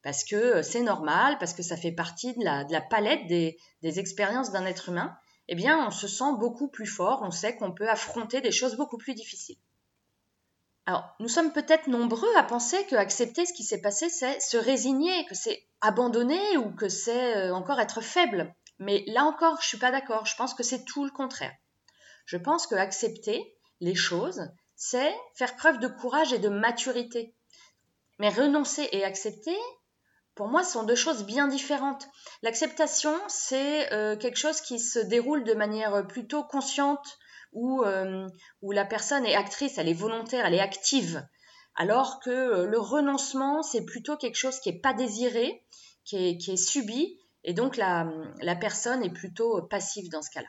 parce 0.02 0.24
que 0.24 0.34
euh, 0.34 0.62
c'est 0.62 0.80
normal, 0.80 1.36
parce 1.38 1.52
que 1.52 1.62
ça 1.62 1.76
fait 1.76 1.92
partie 1.92 2.32
de 2.32 2.44
la, 2.44 2.80
palette 2.80 3.26
des 3.26 3.58
expériences 3.98 4.52
d'un 4.52 4.64
être 4.64 4.88
humain, 4.88 5.14
eh 5.48 5.54
bien, 5.54 5.86
on 5.86 5.90
se 5.90 6.08
sent 6.08 6.32
beaucoup 6.38 6.68
plus 6.68 6.86
fort, 6.86 7.20
on 7.24 7.30
sait 7.30 7.58
qu'on 7.58 7.74
peut 7.74 7.90
affronter 7.90 8.40
des 8.40 8.52
choses 8.52 8.76
beaucoup 8.76 8.96
plus 8.96 9.12
difficiles. 9.12 9.58
Alors, 10.86 11.14
nous 11.18 11.28
sommes 11.28 11.52
peut-être 11.52 11.86
nombreux 11.86 12.34
à 12.36 12.42
penser 12.42 12.84
que 12.86 12.96
accepter 12.96 13.46
ce 13.46 13.54
qui 13.54 13.64
s'est 13.64 13.80
passé, 13.80 14.10
c'est 14.10 14.38
se 14.40 14.58
résigner, 14.58 15.24
que 15.26 15.34
c'est 15.34 15.66
abandonner 15.80 16.58
ou 16.58 16.74
que 16.74 16.90
c'est 16.90 17.36
euh, 17.36 17.54
encore 17.54 17.80
être 17.80 18.02
faible. 18.02 18.54
Mais 18.78 19.02
là 19.06 19.24
encore, 19.24 19.60
je 19.62 19.68
suis 19.68 19.78
pas 19.78 19.90
d'accord. 19.90 20.26
Je 20.26 20.36
pense 20.36 20.52
que 20.52 20.62
c'est 20.62 20.84
tout 20.84 21.04
le 21.04 21.10
contraire. 21.10 21.54
Je 22.26 22.36
pense 22.36 22.66
que 22.66 22.74
accepter 22.74 23.56
les 23.80 23.94
choses, 23.94 24.42
c'est 24.76 25.14
faire 25.34 25.56
preuve 25.56 25.78
de 25.78 25.88
courage 25.88 26.34
et 26.34 26.38
de 26.38 26.48
maturité. 26.50 27.34
Mais 28.18 28.28
renoncer 28.28 28.86
et 28.92 29.04
accepter, 29.04 29.56
pour 30.34 30.48
moi, 30.48 30.64
sont 30.64 30.82
deux 30.82 30.94
choses 30.94 31.24
bien 31.24 31.48
différentes. 31.48 32.08
L'acceptation, 32.42 33.14
c'est 33.28 33.90
euh, 33.92 34.16
quelque 34.16 34.38
chose 34.38 34.60
qui 34.60 34.78
se 34.78 34.98
déroule 34.98 35.44
de 35.44 35.54
manière 35.54 36.06
plutôt 36.06 36.44
consciente, 36.44 37.18
euh, 37.56 38.26
où, 38.62 38.72
la 38.72 38.84
personne 38.84 39.24
est 39.24 39.34
actrice, 39.34 39.78
elle 39.78 39.88
est 39.88 39.94
volontaire, 39.94 40.46
elle 40.46 40.54
est 40.54 40.60
active. 40.60 41.26
Alors 41.76 42.20
que 42.20 42.30
euh, 42.30 42.66
le 42.66 42.78
renoncement, 42.78 43.62
c'est 43.62 43.84
plutôt 43.84 44.16
quelque 44.16 44.36
chose 44.36 44.60
qui 44.60 44.72
n'est 44.72 44.80
pas 44.80 44.94
désiré, 44.94 45.64
qui 46.04 46.16
est, 46.16 46.56
subi, 46.56 47.18
et 47.44 47.54
donc 47.54 47.76
la, 47.76 48.10
la 48.40 48.56
personne 48.56 49.02
est 49.02 49.12
plutôt 49.12 49.62
passive 49.62 50.10
dans 50.10 50.22
ce 50.22 50.30
cas-là. 50.30 50.48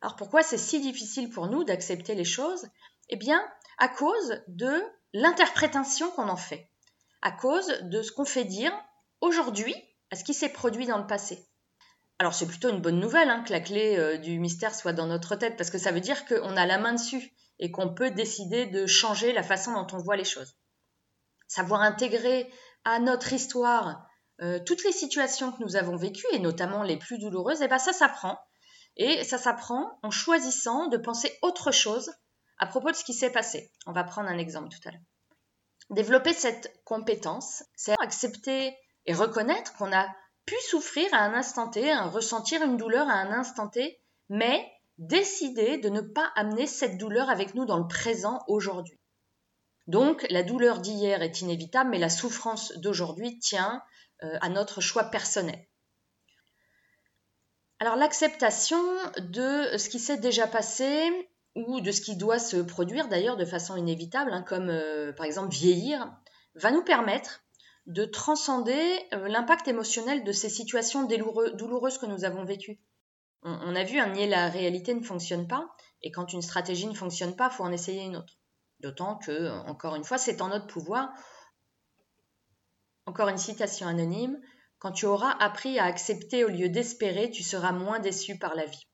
Alors 0.00 0.16
pourquoi 0.16 0.42
c'est 0.42 0.58
si 0.58 0.80
difficile 0.80 1.30
pour 1.30 1.48
nous 1.48 1.64
d'accepter 1.64 2.14
les 2.14 2.24
choses? 2.24 2.68
Eh 3.08 3.16
bien, 3.16 3.42
à 3.78 3.88
cause 3.88 4.42
de 4.48 4.82
l'interprétation 5.12 6.10
qu'on 6.10 6.28
en 6.28 6.36
fait, 6.36 6.68
à 7.22 7.32
cause 7.32 7.66
de 7.82 8.02
ce 8.02 8.12
qu'on 8.12 8.24
fait 8.24 8.44
dire 8.44 8.72
aujourd'hui 9.20 9.74
à 10.10 10.16
ce 10.16 10.24
qui 10.24 10.34
s'est 10.34 10.48
produit 10.48 10.86
dans 10.86 10.98
le 10.98 11.06
passé. 11.06 11.46
Alors 12.18 12.34
c'est 12.34 12.46
plutôt 12.46 12.70
une 12.70 12.80
bonne 12.80 12.98
nouvelle 12.98 13.30
hein, 13.30 13.44
que 13.44 13.52
la 13.52 13.60
clé 13.60 13.96
euh, 13.96 14.18
du 14.18 14.40
mystère 14.40 14.74
soit 14.74 14.92
dans 14.92 15.06
notre 15.06 15.36
tête, 15.36 15.56
parce 15.56 15.70
que 15.70 15.78
ça 15.78 15.92
veut 15.92 16.00
dire 16.00 16.24
qu'on 16.26 16.56
a 16.56 16.66
la 16.66 16.78
main 16.78 16.94
dessus 16.94 17.32
et 17.60 17.70
qu'on 17.70 17.94
peut 17.94 18.10
décider 18.10 18.66
de 18.66 18.86
changer 18.86 19.32
la 19.32 19.42
façon 19.42 19.72
dont 19.72 19.86
on 19.92 20.02
voit 20.02 20.16
les 20.16 20.24
choses. 20.24 20.56
Savoir 21.46 21.80
intégrer 21.80 22.52
à 22.84 22.98
notre 22.98 23.32
histoire 23.32 24.04
euh, 24.40 24.58
toutes 24.64 24.84
les 24.84 24.92
situations 24.92 25.52
que 25.52 25.62
nous 25.62 25.76
avons 25.76 25.96
vécues, 25.96 26.26
et 26.32 26.38
notamment 26.38 26.82
les 26.82 26.96
plus 26.96 27.18
douloureuses, 27.18 27.60
et 27.60 27.64
eh 27.64 27.68
ben 27.68 27.78
ça 27.78 27.92
s'apprend. 27.92 28.38
Et 28.96 29.22
ça 29.24 29.38
s'apprend 29.38 29.98
en 30.02 30.10
choisissant 30.10 30.88
de 30.88 30.96
penser 30.96 31.36
autre 31.42 31.70
chose 31.70 32.12
à 32.58 32.66
propos 32.66 32.90
de 32.90 32.96
ce 32.96 33.04
qui 33.04 33.14
s'est 33.14 33.30
passé. 33.30 33.72
On 33.86 33.92
va 33.92 34.04
prendre 34.04 34.28
un 34.28 34.38
exemple 34.38 34.68
tout 34.68 34.88
à 34.88 34.92
l'heure. 34.92 35.00
Développer 35.90 36.32
cette 36.32 36.80
compétence, 36.84 37.62
c'est 37.76 37.94
accepter 38.00 38.76
et 39.06 39.14
reconnaître 39.14 39.72
qu'on 39.76 39.92
a 39.92 40.06
pu 40.48 40.54
souffrir 40.62 41.12
à 41.12 41.18
un 41.18 41.34
instant 41.34 41.68
T, 41.68 41.94
ressentir 41.94 42.62
une 42.62 42.78
douleur 42.78 43.06
à 43.06 43.12
un 43.12 43.32
instant 43.32 43.68
T, 43.68 44.00
mais 44.30 44.66
décider 44.96 45.76
de 45.76 45.90
ne 45.90 46.00
pas 46.00 46.32
amener 46.36 46.66
cette 46.66 46.96
douleur 46.96 47.28
avec 47.28 47.54
nous 47.54 47.66
dans 47.66 47.78
le 47.78 47.86
présent 47.86 48.40
aujourd'hui. 48.48 48.98
Donc 49.86 50.26
la 50.30 50.42
douleur 50.42 50.80
d'hier 50.80 51.22
est 51.22 51.42
inévitable, 51.42 51.90
mais 51.90 51.98
la 51.98 52.08
souffrance 52.08 52.72
d'aujourd'hui 52.78 53.38
tient 53.38 53.82
euh, 54.22 54.38
à 54.40 54.48
notre 54.48 54.80
choix 54.80 55.04
personnel. 55.04 55.66
Alors 57.78 57.96
l'acceptation 57.96 58.82
de 59.18 59.76
ce 59.76 59.88
qui 59.88 59.98
s'est 59.98 60.16
déjà 60.16 60.46
passé 60.46 61.10
ou 61.56 61.80
de 61.80 61.92
ce 61.92 62.00
qui 62.00 62.16
doit 62.16 62.38
se 62.38 62.56
produire 62.56 63.08
d'ailleurs 63.08 63.36
de 63.36 63.44
façon 63.44 63.76
inévitable, 63.76 64.32
hein, 64.32 64.42
comme 64.42 64.70
euh, 64.70 65.12
par 65.12 65.26
exemple 65.26 65.54
vieillir, 65.54 66.10
va 66.54 66.70
nous 66.70 66.82
permettre 66.82 67.42
de 67.88 68.04
transcender 68.04 69.00
euh, 69.14 69.28
l'impact 69.28 69.66
émotionnel 69.66 70.22
de 70.22 70.32
ces 70.32 70.50
situations 70.50 71.04
douloureuses 71.04 71.98
que 71.98 72.06
nous 72.06 72.24
avons 72.24 72.44
vécues. 72.44 72.78
On, 73.42 73.74
a 73.74 73.84
vu, 73.84 73.98
un 73.98 74.10
nier 74.10 74.26
la 74.26 74.48
réalité 74.48 74.92
ne 74.94 75.02
fonctionne 75.02 75.46
pas, 75.46 75.70
et 76.02 76.10
quand 76.10 76.32
une 76.32 76.42
stratégie 76.42 76.86
ne 76.86 76.94
fonctionne 76.94 77.34
pas, 77.34 77.48
il 77.50 77.56
faut 77.56 77.64
en 77.64 77.72
essayer 77.72 78.02
une 78.02 78.16
autre. 78.16 78.34
D'autant 78.80 79.16
que, 79.16 79.48
encore 79.66 79.94
une 79.94 80.04
fois, 80.04 80.18
c'est 80.18 80.42
en 80.42 80.48
notre 80.48 80.66
pouvoir. 80.66 81.08
Encore 83.06 83.28
une 83.28 83.38
citation 83.38 83.86
anonyme, 83.86 84.38
quand 84.80 84.92
tu 84.92 85.06
auras 85.06 85.30
appris 85.38 85.78
à 85.78 85.84
accepter 85.84 86.44
au 86.44 86.48
lieu 86.48 86.68
d'espérer, 86.68 87.30
tu 87.30 87.42
seras 87.42 87.72
moins 87.72 88.00
déçu 88.00 88.38
par 88.38 88.54
la 88.54 88.66
vie. 88.66 88.86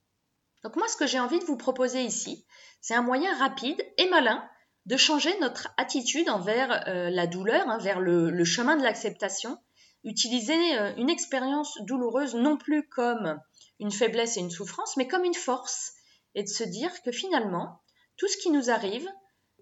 Donc 0.63 0.77
moi, 0.77 0.87
ce 0.89 0.97
que 0.97 1.07
j'ai 1.07 1.19
envie 1.19 1.41
de 1.41 1.45
vous 1.45 1.57
proposer 1.57 2.03
ici, 2.03 2.47
c'est 2.81 2.95
un 2.95 3.03
moyen 3.03 3.37
rapide 3.39 3.83
et 3.99 4.09
malin 4.09 4.49
de 4.87 4.97
changer 4.97 5.39
notre 5.41 5.69
attitude 5.77 6.29
envers 6.29 6.87
euh, 6.89 7.11
la 7.11 7.27
douleur, 7.27 7.69
hein, 7.69 7.79
vers 7.79 8.01
le, 8.01 8.45
chemin 8.45 8.77
de 8.77 8.83
l'acceptation, 8.83 9.59
utiliser 10.05 10.79
euh, 10.79 10.95
une 10.97 11.11
expérience 11.11 11.79
douloureuse 11.83 12.35
non 12.35 12.57
plus 12.57 12.87
comme 12.89 13.41
une 13.81 13.91
faiblesse 13.91 14.37
et 14.37 14.41
une 14.41 14.51
souffrance, 14.51 14.97
mais 14.97 15.09
comme 15.09 15.25
une 15.25 15.35
force, 15.35 15.95
et 16.35 16.43
de 16.43 16.49
se 16.49 16.65
dire 16.65 16.91
que 17.03 17.13
finalement, 17.13 17.83
tout 18.17 18.29
ce 18.29 18.37
qui 18.37 18.51
nous 18.51 18.71
arrive 18.71 19.09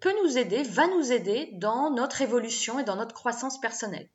peut 0.00 0.14
nous 0.25 0.37
aider, 0.37 0.62
va 0.64 0.88
nous 0.88 1.12
aider 1.12 1.50
dans 1.55 1.91
notre 1.91 2.23
évolution 2.23 2.81
et 2.81 2.85
dans 2.85 2.97
notre 2.97 3.14
croissance 3.14 3.61
personnelle. 3.61 4.11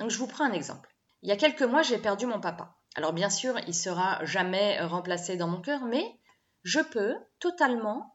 Donc 0.00 0.10
je 0.10 0.18
vous 0.18 0.26
prends 0.26 0.44
un 0.44 0.52
exemple. 0.52 0.92
Il 1.22 1.28
y 1.28 1.32
a 1.32 1.36
quelques 1.36 1.62
mois, 1.62 1.82
j'ai 1.82 1.98
perdu 1.98 2.26
mon 2.26 2.40
papa. 2.40 2.76
Alors 2.96 3.12
bien 3.12 3.30
sûr, 3.30 3.58
il 3.66 3.74
sera 3.74 4.24
jamais 4.24 4.80
remplacé 4.80 5.36
dans 5.36 5.48
mon 5.48 5.60
cœur, 5.60 5.84
mais 5.84 6.18
je 6.64 6.80
peux 6.80 7.14
totalement 7.38 8.13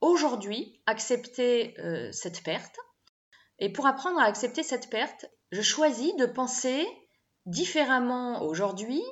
aujourd'hui 0.00 0.80
accepter 0.86 1.78
euh, 1.80 2.10
cette 2.12 2.42
perte. 2.42 2.76
Et 3.58 3.72
pour 3.72 3.86
apprendre 3.86 4.18
à 4.20 4.24
accepter 4.24 4.62
cette 4.62 4.90
perte, 4.90 5.26
je 5.50 5.62
choisis 5.62 6.14
de 6.16 6.26
penser 6.26 6.86
différemment 7.46 8.42
aujourd'hui 8.42 9.02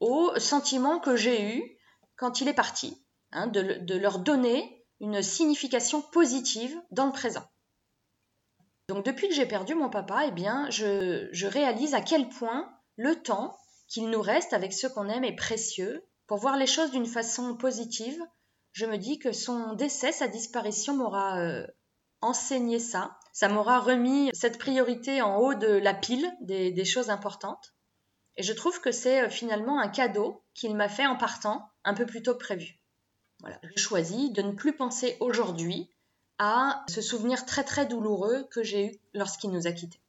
aux 0.00 0.38
sentiments 0.38 1.00
que 1.00 1.16
j'ai 1.16 1.42
eus 1.42 1.78
quand 2.16 2.40
il 2.40 2.48
est 2.48 2.54
parti, 2.54 3.04
hein, 3.32 3.46
de, 3.46 3.96
leur 3.96 4.18
donner 4.18 4.84
une 5.00 5.22
signification 5.22 6.02
positive 6.02 6.76
dans 6.90 7.06
le 7.06 7.12
présent. 7.12 7.44
Donc 8.88 9.04
depuis 9.04 9.28
que 9.28 9.34
j'ai 9.34 9.46
perdu 9.46 9.74
mon 9.74 9.90
papa, 9.90 10.26
eh 10.26 10.30
bien, 10.30 10.68
je, 10.70 11.28
je 11.32 11.46
réalise 11.46 11.94
à 11.94 12.00
quel 12.00 12.28
point 12.28 12.70
le 12.96 13.20
temps 13.22 13.56
qu'il 13.88 14.10
nous 14.10 14.20
reste 14.20 14.52
avec 14.52 14.72
ceux 14.72 14.88
qu'on 14.88 15.08
aime 15.08 15.24
est 15.24 15.36
précieux. 15.36 16.04
Pour 16.26 16.38
voir 16.38 16.56
les 16.56 16.66
choses 16.66 16.90
d'une 16.90 17.06
façon 17.06 17.56
positive, 17.56 18.20
je 18.72 18.86
me 18.86 18.98
dis 18.98 19.18
que 19.18 19.32
son 19.32 19.74
décès, 19.74 20.12
sa 20.12 20.28
disparition 20.28 20.96
m'aura 20.96 21.40
euh, 21.40 21.66
enseigné 22.20 22.78
ça. 22.78 23.18
Ça 23.32 23.48
m'aura 23.48 23.80
remis 23.80 24.30
cette 24.34 24.58
priorité 24.58 25.22
en 25.22 25.38
haut 25.38 25.54
de 25.54 25.68
la 25.68 25.94
pile 25.94 26.30
des 26.40 26.84
choses 26.84 27.10
importantes. 27.10 27.74
Et 28.36 28.42
je 28.42 28.52
trouve 28.52 28.80
que 28.80 28.92
c'est 28.92 29.22
euh, 29.22 29.30
finalement 29.30 29.78
un 29.78 29.88
cadeau 29.88 30.42
qu'il 30.54 30.74
m'a 30.74 30.88
fait 30.88 31.06
en 31.06 31.16
partant 31.16 31.70
un 31.84 31.94
peu 31.94 32.06
plus 32.06 32.22
tôt 32.22 32.34
que 32.34 32.38
prévu. 32.38 32.78
Voilà, 33.40 33.58
je 33.62 33.80
choisis 33.80 34.30
de 34.30 34.42
ne 34.42 34.52
plus 34.52 34.74
penser 34.74 35.16
aujourd'hui 35.20 35.90
à 36.38 36.84
ce 36.88 37.00
souvenir 37.00 37.44
très 37.44 37.64
très 37.64 37.86
douloureux 37.86 38.46
que 38.50 38.62
j'ai 38.62 38.86
eu 38.86 39.00
lorsqu'il 39.14 39.50
nous 39.50 39.66
a 39.66 39.72
quittés. 39.72 40.00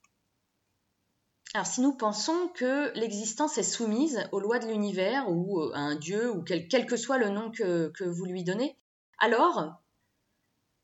Alors 1.54 1.68
si 1.68 1.82
nous 1.82 1.96
pensons 1.96 2.48
que 2.56 2.92
l'existence 2.98 3.60
est 3.60 3.64
soumise 3.64 4.28
aux 4.32 4.40
lois 4.40 4.58
de 4.58 4.68
l'univers 4.68 5.30
ou 5.30 5.60
euh, 5.60 5.72
à 5.76 5.80
un 5.80 5.96
dieu 5.96 6.32
ou 6.32 6.44
quel, 6.44 6.88
que 6.88 6.98
soit 6.98 7.20
le 7.20 7.30
nom 7.30 7.52
que, 7.52 8.04
vous 8.04 8.26
lui 8.26 8.44
donnez, 8.44 8.76
alors, 9.20 9.76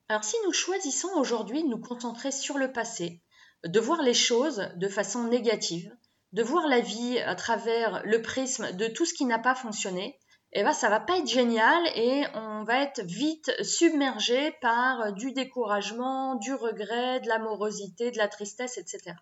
alors 0.10 0.24
si 0.24 0.36
nous 0.46 0.54
choisissons 0.54 1.10
aujourd'hui 1.16 1.64
de 1.64 1.70
nous 1.70 1.82
concentrer 1.82 2.32
sur 2.32 2.60
le 2.60 2.72
passé, 2.72 3.24
de 3.66 3.80
voir 3.80 4.04
les 4.04 4.14
choses 4.14 4.70
de 4.76 4.88
façon 4.88 5.24
négative, 5.24 5.92
de 6.34 6.44
voir 6.44 6.68
la 6.68 6.82
vie 6.82 7.18
à 7.18 7.34
travers 7.34 8.04
le 8.06 8.22
prisme 8.22 8.72
de 8.74 8.88
tout 8.88 9.06
ce 9.06 9.16
qui 9.16 9.26
n'a 9.26 9.40
pas 9.40 9.56
fonctionné, 9.56 10.20
eh 10.54 10.64
ben, 10.64 10.74
ça 10.74 10.90
va 10.90 11.00
pas 11.00 11.18
être 11.18 11.28
génial 11.28 11.82
et 11.96 12.26
on 12.36 12.64
va 12.64 12.82
être 12.82 13.02
vite 13.02 13.52
submergé 13.64 14.52
par 14.62 15.14
du 15.14 15.32
découragement, 15.32 16.36
du 16.36 16.54
regret, 16.54 17.20
de 17.22 17.28
l'amorosité, 17.28 18.12
de 18.12 18.18
la 18.18 18.28
tristesse, 18.28 18.78
etc. 18.78 19.16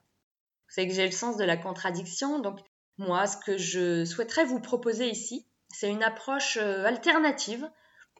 Savez 0.78 0.90
que 0.90 0.94
j'ai 0.94 1.08
le 1.08 1.12
sens 1.12 1.38
de 1.38 1.44
la 1.44 1.58
contradiction, 1.58 2.38
donc 2.38 2.60
moi, 3.00 3.26
ce 3.26 3.36
que 3.38 3.58
je 3.58 4.06
souhaiterais 4.06 4.46
vous 4.46 4.60
proposer 4.60 5.10
ici, 5.10 5.48
c'est 5.74 5.90
une 5.90 6.04
approche 6.04 6.60
euh, 6.62 6.86
alternative 6.86 7.68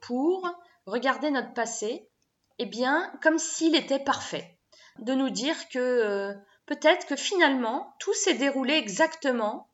pour 0.02 0.44
regarder 0.84 1.30
notre 1.30 1.54
passé, 1.54 2.10
eh 2.58 2.66
bien, 2.66 3.12
comme 3.22 3.38
s'il 3.38 3.76
était 3.76 4.00
parfait. 4.00 4.58
De 4.98 5.14
nous 5.14 5.30
dire 5.30 5.68
que 5.68 5.78
euh, 5.78 6.34
peut-être 6.66 7.06
que 7.06 7.14
finalement, 7.14 7.94
tout 8.00 8.12
s'est 8.12 8.34
déroulé 8.34 8.74
exactement 8.74 9.70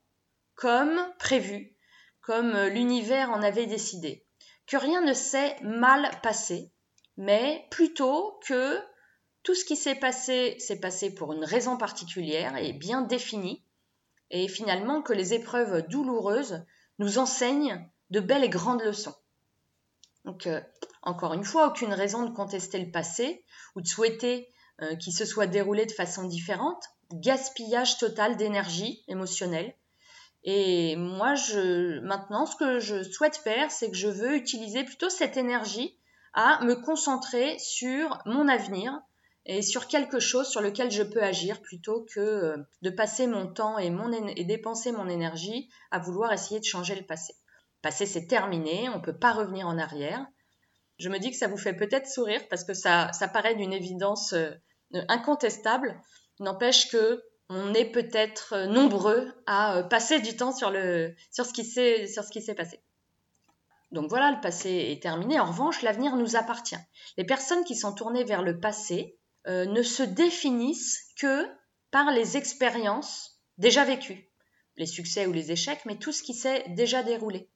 comme 0.55 1.11
prévu, 1.19 1.75
comme 2.21 2.55
euh, 2.55 2.69
l'univers 2.69 3.31
en 3.31 3.41
avait 3.41 3.65
décidé, 3.65 4.27
que 4.67 4.77
rien 4.77 5.01
ne 5.01 5.15
s'est 5.15 5.57
mal 5.63 6.11
passé, 6.23 6.71
mais 7.17 7.67
plutôt 7.71 8.39
que 8.47 8.79
tout 9.45 9.55
ce 9.55 9.65
qui 9.65 9.77
s'est 9.77 9.95
passé 9.95 10.57
s'est 10.59 10.81
passé 10.81 11.15
pour 11.15 11.33
une 11.33 11.45
raison 11.45 11.77
particulière 11.77 12.57
et 12.57 12.73
bien 12.73 13.03
définie, 13.03 13.63
et 14.31 14.49
finalement 14.49 15.03
que 15.03 15.13
les 15.13 15.35
épreuves 15.35 15.87
douloureuses 15.87 16.65
nous 16.99 17.19
enseignent 17.19 17.87
de 18.11 18.21
belles 18.21 18.45
et 18.45 18.49
grandes 18.49 18.83
leçons. 18.83 19.15
Donc, 20.25 20.47
euh, 20.47 20.61
encore 21.03 21.35
une 21.35 21.45
fois, 21.45 21.69
aucune 21.69 21.93
raison 21.93 22.25
de 22.25 22.35
contester 22.35 22.79
le 22.79 22.91
passé 22.91 23.45
ou 23.77 23.83
de 23.83 23.87
souhaiter 23.87 24.49
euh, 24.81 24.97
qui 24.97 25.13
se 25.13 25.27
soit 25.27 25.47
déroulé 25.47 25.85
de 25.85 25.93
façon 25.93 26.25
différente, 26.25 26.83
gaspillage 27.13 27.99
total 27.99 28.37
d'énergie 28.37 29.05
émotionnelle. 29.09 29.75
Et 30.43 30.97
moi, 30.97 31.35
je, 31.35 32.01
maintenant, 32.01 32.47
ce 32.47 32.57
que 32.57 32.81
je 32.81 33.03
souhaite 33.03 33.37
faire, 33.37 33.71
c'est 33.71 33.91
que 33.91 33.97
je 33.97 34.09
veux 34.09 34.35
utiliser 34.37 34.85
plutôt 34.85 35.11
cette 35.11 35.37
énergie 35.37 35.99
à 36.33 36.65
me 36.65 36.75
concentrer 36.75 37.59
sur 37.59 38.19
mon 38.25 38.49
avenir 38.49 39.01
et 39.47 39.63
sur 39.63 39.89
quelque 39.89 40.21
chose 40.21 40.49
sur 40.49 40.61
lequel 40.61 40.91
je 40.91 41.03
peux 41.03 41.23
agir 41.23 41.61
plutôt 41.61 42.07
que 42.15 42.21
euh, 42.21 42.57
de 42.83 42.91
passer 42.91 43.27
mon 43.27 43.47
temps 43.47 43.79
et, 43.79 43.91
mon, 43.91 44.11
et 44.13 44.45
dépenser 44.45 44.93
mon 44.93 45.09
énergie 45.09 45.69
à 45.91 45.99
vouloir 45.99 46.33
essayer 46.33 46.61
de 46.61 46.65
changer 46.65 46.95
le 46.95 47.05
passé. 47.05 47.35
Le 47.83 47.89
passé, 47.89 48.07
c'est 48.07 48.27
terminé, 48.27 48.89
on 48.89 48.99
ne 48.99 49.03
peut 49.03 49.19
pas 49.19 49.33
revenir 49.33 49.67
en 49.67 49.79
arrière. 49.79 50.25
Je 50.99 51.09
me 51.09 51.19
dis 51.19 51.31
que 51.31 51.37
ça 51.37 51.49
vous 51.49 51.59
fait 51.59 51.75
peut-être 51.75 52.09
sourire 52.09 52.41
parce 52.49 52.65
que 52.65 52.73
ça, 52.73 53.13
ça 53.13 53.29
paraît 53.29 53.57
d'une 53.57 53.73
évidence 53.73 54.33
euh, 54.33 54.51
incontestable. 55.09 56.01
N'empêche 56.41 56.89
que 56.91 57.23
on 57.51 57.75
est 57.75 57.91
peut-être 57.91 58.55
euh, 58.55 58.67
nombreux 58.67 59.31
à 59.47 59.83
passer 59.91 60.21
du 60.21 60.37
temps 60.37 60.53
sur, 60.53 60.71
le, 60.71 61.15
sur 61.31 61.45
ce 61.45 61.53
qui 61.53 61.65
s'est 61.65 62.55
passé. 62.55 62.83
Donc 63.91 64.09
voilà, 64.09 64.33
le 64.33 64.41
passé 64.41 64.71
est 64.91 65.03
terminé. 65.03 65.39
En 65.39 65.47
revanche, 65.47 65.83
l'avenir 65.83 66.17
nous 66.17 66.37
appartient. 66.37 66.79
Les 67.17 67.25
personnes 67.25 67.65
qui 67.65 67.77
sont 67.77 67.93
tournées 67.93 68.25
vers 68.25 68.43
le 68.43 68.59
passé 68.59 69.19
ne 69.47 69.83
se 69.83 70.03
définissent 70.03 71.13
que 71.19 71.47
par 71.91 72.11
les 72.11 72.37
expériences 72.37 73.41
déjà 73.59 73.85
vécues, 73.85 74.31
les 74.77 74.87
succès 74.87 75.27
ou 75.27 75.33
les 75.33 75.53
échecs, 75.53 75.85
mais 75.85 75.97
tout 75.99 76.13
ce 76.13 76.23
qui 76.23 76.35
s'est 76.35 76.65
déjà 76.71 77.03
déroulé 77.03 77.51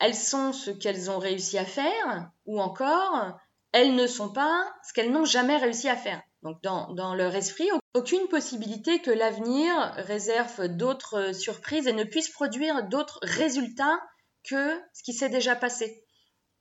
elles 0.00 0.14
sont 0.14 0.52
ce 0.52 0.70
qu'elles 0.70 1.10
ont 1.10 1.18
réussi 1.18 1.58
à 1.58 1.64
faire, 1.64 2.30
ou 2.46 2.60
encore, 2.60 3.38
elles 3.72 3.94
ne 3.94 4.06
sont 4.06 4.32
pas 4.32 4.66
ce 4.82 4.92
qu'elles 4.92 5.12
n'ont 5.12 5.26
jamais 5.26 5.58
réussi 5.58 5.88
à 5.88 5.96
faire. 5.96 6.20
Donc 6.42 6.60
dans, 6.62 7.14
leur 7.14 7.34
esprit, 7.34 7.68
aucune 7.94 8.26
possibilité 8.28 9.02
que 9.02 9.10
l'avenir 9.10 9.74
réserve 9.96 10.68
d'autres 10.68 11.32
surprises 11.32 11.86
et 11.86 11.92
ne 11.92 12.04
puisse 12.04 12.30
produire 12.30 12.88
d'autres 12.88 13.20
résultats 13.22 14.00
que 14.48 14.80
ce 14.94 15.02
qui 15.02 15.12
s'est 15.12 15.28
déjà 15.28 15.54
passé. 15.54 16.02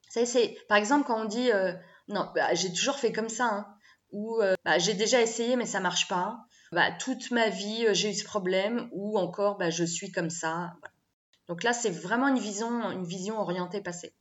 C'est, 0.09 0.57
par 0.67 0.77
exemple 0.77 1.07
quand 1.07 1.21
on 1.21 1.25
dit 1.25 1.49
euh, 1.51 1.71
non, 2.09 2.29
bah, 2.35 2.53
j'ai 2.55 2.73
toujours 2.73 2.97
fait 2.97 3.13
comme 3.13 3.29
ça, 3.29 3.45
hein, 3.45 3.67
ou 4.11 4.41
euh, 4.41 4.55
bah, 4.65 4.77
j'ai 4.79 4.93
déjà 4.93 5.21
essayé 5.21 5.55
mais 5.55 5.65
ça 5.65 5.79
marche 5.79 6.07
pas, 6.07 6.39
bah, 6.71 6.91
toute 6.91 7.31
ma 7.31 7.49
vie 7.49 7.85
euh, 7.87 7.93
j'ai 7.93 8.11
eu 8.11 8.13
ce 8.13 8.23
problème, 8.23 8.89
ou 8.91 9.17
encore 9.17 9.57
bah, 9.57 9.69
je 9.69 9.83
suis 9.83 10.11
comme 10.11 10.29
ça. 10.29 10.73
Donc 11.47 11.63
là, 11.63 11.73
c'est 11.73 11.89
vraiment 11.89 12.27
une 12.27 12.39
vision, 12.39 12.91
une 12.91 13.05
vision 13.05 13.39
orientée 13.39 13.81
passé. 13.81 14.13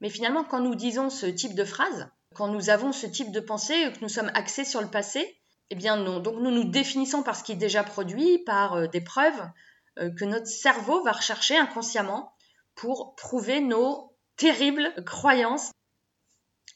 Mais 0.00 0.10
finalement, 0.10 0.42
quand 0.42 0.60
nous 0.60 0.74
disons 0.74 1.10
ce 1.10 1.26
type 1.26 1.54
de 1.54 1.64
phrase, 1.64 2.08
quand 2.34 2.48
nous 2.48 2.70
avons 2.70 2.90
ce 2.90 3.06
type 3.06 3.30
de 3.30 3.38
pensée, 3.38 3.92
que 3.92 4.00
nous 4.00 4.08
sommes 4.08 4.32
axés 4.34 4.64
sur 4.64 4.80
le 4.80 4.88
passé, 4.88 5.38
eh 5.70 5.76
bien 5.76 5.96
non. 5.96 6.18
Donc 6.18 6.36
nous 6.40 6.50
nous 6.50 6.64
définissons 6.64 7.22
par 7.22 7.36
ce 7.36 7.44
qui 7.44 7.52
est 7.52 7.56
déjà 7.56 7.84
produit, 7.84 8.38
par 8.38 8.74
euh, 8.74 8.86
des 8.88 9.00
preuves 9.00 9.48
que 10.16 10.24
notre 10.24 10.46
cerveau 10.46 11.02
va 11.04 11.12
rechercher 11.12 11.58
inconsciemment 11.58 12.32
pour 12.74 13.14
prouver 13.14 13.60
nos 13.60 14.16
terribles 14.36 14.92
croyances. 15.04 15.70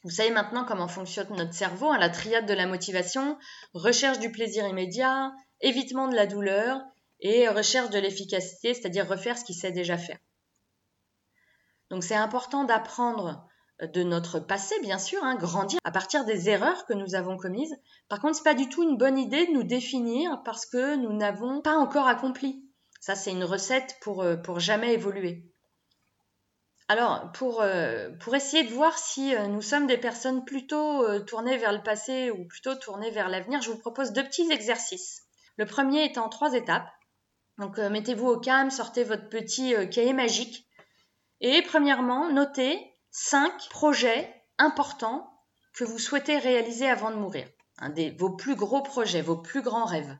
Vous 0.03 0.09
savez 0.09 0.31
maintenant 0.31 0.65
comment 0.65 0.87
fonctionne 0.87 1.35
notre 1.35 1.53
cerveau, 1.53 1.91
hein, 1.91 1.97
la 1.97 2.09
triade 2.09 2.45
de 2.45 2.53
la 2.53 2.67
motivation, 2.67 3.37
recherche 3.73 4.19
du 4.19 4.31
plaisir 4.31 4.67
immédiat, 4.67 5.33
évitement 5.61 6.07
de 6.07 6.15
la 6.15 6.27
douleur 6.27 6.81
et 7.19 7.49
recherche 7.49 7.89
de 7.89 7.99
l'efficacité, 7.99 8.73
c'est-à-dire 8.73 9.07
refaire 9.07 9.37
ce 9.37 9.43
qu'il 9.43 9.55
sait 9.55 9.71
déjà 9.71 9.97
faire. 9.97 10.19
Donc 11.89 12.03
c'est 12.03 12.15
important 12.15 12.63
d'apprendre 12.63 13.47
de 13.81 14.03
notre 14.03 14.39
passé, 14.39 14.75
bien 14.81 14.97
sûr, 14.97 15.23
hein, 15.23 15.35
grandir 15.35 15.79
à 15.83 15.91
partir 15.91 16.25
des 16.25 16.49
erreurs 16.49 16.85
que 16.85 16.93
nous 16.93 17.15
avons 17.15 17.37
commises. 17.37 17.75
Par 18.09 18.19
contre, 18.19 18.35
ce 18.35 18.39
n'est 18.41 18.51
pas 18.51 18.53
du 18.55 18.69
tout 18.69 18.83
une 18.83 18.97
bonne 18.97 19.17
idée 19.17 19.45
de 19.45 19.51
nous 19.51 19.63
définir 19.63 20.41
parce 20.43 20.65
que 20.65 20.95
nous 20.95 21.13
n'avons 21.13 21.61
pas 21.61 21.75
encore 21.75 22.07
accompli. 22.07 22.63
Ça, 22.99 23.15
c'est 23.15 23.31
une 23.31 23.43
recette 23.43 23.97
pour, 24.01 24.23
euh, 24.23 24.35
pour 24.35 24.59
jamais 24.59 24.93
évoluer. 24.93 25.51
Alors, 26.87 27.31
pour, 27.33 27.61
euh, 27.61 28.09
pour 28.19 28.35
essayer 28.35 28.63
de 28.63 28.73
voir 28.73 28.97
si 28.97 29.35
euh, 29.35 29.47
nous 29.47 29.61
sommes 29.61 29.87
des 29.87 29.97
personnes 29.97 30.45
plutôt 30.45 31.19
tournées 31.25 31.57
vers 31.57 31.73
le 31.73 31.83
passé 31.83 32.31
ou 32.31 32.45
plutôt 32.45 32.75
tournées 32.75 33.11
vers 33.11 33.29
l'avenir, 33.29 33.61
je 33.61 33.71
vous 33.71 33.77
propose 33.77 34.13
deux 34.13 34.23
petits 34.23 34.49
exercices. 34.51 35.23
Le 35.57 35.65
premier 35.65 36.05
est 36.05 36.17
en 36.17 36.29
trois 36.29 36.53
étapes. 36.53 36.89
Donc, 37.57 37.77
mettez-vous 37.77 38.27
au 38.27 38.39
calme, 38.39 38.69
sortez 38.69 39.03
votre 39.03 39.29
petit 39.29 39.73
cahier 39.89 40.13
magique. 40.13 40.67
Et 41.41 41.61
premièrement, 41.63 42.31
notez 42.31 42.79
cinq 43.09 43.67
projets 43.69 44.31
importants 44.59 45.27
que 45.73 45.83
vous 45.83 45.99
souhaitez 45.99 46.37
réaliser 46.37 46.89
avant 46.89 47.11
de 47.11 47.15
mourir. 47.15 47.47
Un 47.79 47.89
des, 47.89 48.11
vos 48.11 48.31
plus 48.31 48.55
gros 48.55 48.81
projets, 48.81 49.21
vos 49.21 49.37
plus 49.37 49.61
grands 49.61 49.85
rêves. 49.85 50.17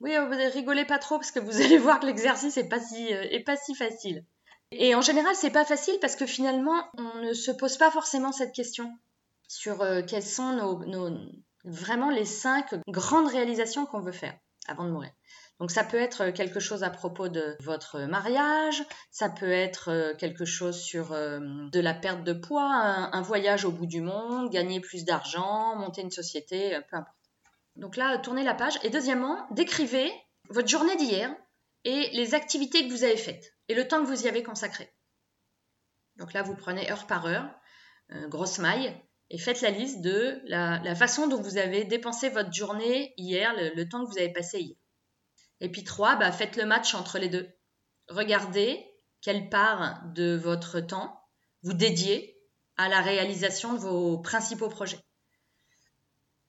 Oui, 0.00 0.14
euh, 0.14 0.50
rigolez 0.50 0.84
pas 0.84 0.98
trop 0.98 1.16
parce 1.16 1.30
que 1.30 1.38
vous 1.38 1.60
allez 1.60 1.78
voir 1.78 2.00
que 2.00 2.06
l'exercice 2.06 2.56
n'est 2.56 2.64
euh, 2.64 3.42
pas 3.44 3.56
si 3.56 3.74
facile. 3.74 4.24
Et 4.72 4.94
en 4.94 5.00
général, 5.00 5.34
c'est 5.34 5.50
pas 5.50 5.64
facile 5.64 5.96
parce 6.00 6.16
que 6.16 6.26
finalement, 6.26 6.82
on 6.98 7.20
ne 7.20 7.32
se 7.32 7.50
pose 7.50 7.76
pas 7.76 7.90
forcément 7.90 8.32
cette 8.32 8.52
question 8.52 8.98
sur 9.48 9.80
euh, 9.82 10.02
quelles 10.02 10.24
sont 10.24 10.52
nos, 10.52 11.18
vraiment 11.64 12.10
les 12.10 12.24
cinq 12.24 12.74
grandes 12.88 13.28
réalisations 13.28 13.86
qu'on 13.86 14.00
veut 14.00 14.12
faire 14.12 14.36
avant 14.68 14.84
de 14.84 14.90
mourir. 14.90 15.10
Donc 15.58 15.70
ça 15.70 15.84
peut 15.84 15.96
être 15.96 16.30
quelque 16.30 16.60
chose 16.60 16.82
à 16.82 16.90
propos 16.90 17.28
de 17.28 17.56
votre 17.60 18.00
mariage, 18.00 18.84
ça 19.10 19.30
peut 19.30 19.50
être 19.50 19.90
euh, 19.90 20.14
quelque 20.14 20.44
chose 20.44 20.78
sur 20.78 21.12
euh, 21.12 21.40
de 21.72 21.80
la 21.80 21.94
perte 21.94 22.24
de 22.24 22.34
poids, 22.34 22.70
un, 22.70 23.22
voyage 23.22 23.64
au 23.64 23.72
bout 23.72 23.86
du 23.86 24.02
monde, 24.02 24.50
gagner 24.50 24.80
plus 24.80 25.04
d'argent, 25.04 25.76
monter 25.76 26.02
une 26.02 26.10
société, 26.10 26.74
euh, 26.74 26.80
peu 26.90 26.96
importe. 26.96 27.16
Donc 27.76 27.96
là, 27.96 28.18
tournez 28.18 28.44
la 28.44 28.54
page. 28.54 28.78
Et 28.82 28.90
deuxièmement, 28.90 29.46
décrivez 29.50 30.12
votre 30.50 30.68
journée 30.68 30.96
d'hier 30.96 31.34
et 31.86 32.10
les 32.10 32.34
activités 32.34 32.86
que 32.86 32.92
vous 32.92 33.04
avez 33.04 33.16
faites 33.16 33.54
et 33.68 33.74
le 33.74 33.88
temps 33.88 34.02
que 34.02 34.08
vous 34.08 34.24
y 34.24 34.28
avez 34.28 34.42
consacré. 34.42 34.92
Donc 36.16 36.32
là, 36.32 36.42
vous 36.42 36.54
prenez 36.54 36.90
heure 36.90 37.06
par 37.06 37.26
heure, 37.26 37.48
grosse 38.28 38.58
maille, 38.58 38.94
et 39.30 39.38
faites 39.38 39.60
la 39.60 39.70
liste 39.70 40.00
de 40.00 40.40
la, 40.46 40.94
façon 40.94 41.28
dont 41.28 41.40
vous 41.40 41.58
avez 41.58 41.84
dépensé 41.84 42.28
votre 42.28 42.52
journée 42.52 43.14
hier, 43.16 43.54
le 43.56 43.88
temps 43.88 44.04
que 44.04 44.10
vous 44.10 44.18
avez 44.18 44.32
passé 44.32 44.60
hier. 44.60 44.76
Et 45.60 45.70
puis 45.70 45.84
trois, 45.84 46.16
bah, 46.16 46.32
faites 46.32 46.56
le 46.56 46.66
match 46.66 46.94
entre 46.94 47.18
les 47.18 47.28
deux. 47.28 47.48
Regardez 48.08 48.84
quelle 49.20 49.48
part 49.48 50.02
de 50.14 50.36
votre 50.36 50.80
temps 50.80 51.20
vous 51.62 51.72
dédiez 51.72 52.36
à 52.76 52.88
la 52.88 53.00
réalisation 53.00 53.74
de 53.74 53.78
vos 53.78 54.18
principaux 54.18 54.68
projets. 54.68 55.00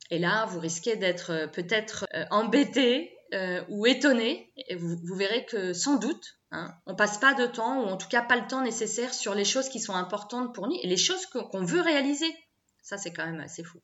Et 0.10 0.20
là, 0.20 0.46
vous 0.46 0.60
risquez 0.60 0.96
d'être 0.96 1.32
euh, 1.32 1.48
peut-être 1.48 2.06
euh, 2.14 2.26
embêté 2.32 3.17
euh, 3.34 3.64
ou 3.70 3.86
étonné. 3.86 4.52
Vous, 4.78 5.16
verrez 5.16 5.46
que 5.46 5.74
sans 5.74 5.98
doute, 5.98 6.40
hein, 6.52 6.74
on 6.86 6.96
passe 6.96 7.18
pas 7.18 7.34
de 7.34 7.46
temps, 7.46 7.84
ou 7.84 7.88
en 7.88 7.98
tout 7.98 8.08
cas 8.08 8.22
pas 8.22 8.38
le 8.38 8.48
temps 8.48 8.62
nécessaire 8.62 9.14
sur 9.14 9.36
les 9.36 9.46
choses 9.46 9.70
qui 9.70 9.80
sont 9.80 9.96
importantes 9.96 10.54
pour 10.54 10.68
nous 10.68 10.78
et 10.82 10.88
les 10.88 10.98
choses 10.98 11.26
qu'on 11.28 11.64
veut 11.64 11.82
réaliser. 11.82 12.34
Ça, 12.82 12.98
c'est 12.98 13.12
quand 13.12 13.26
même 13.26 13.42
assez 13.42 13.64
fou. 13.64 13.80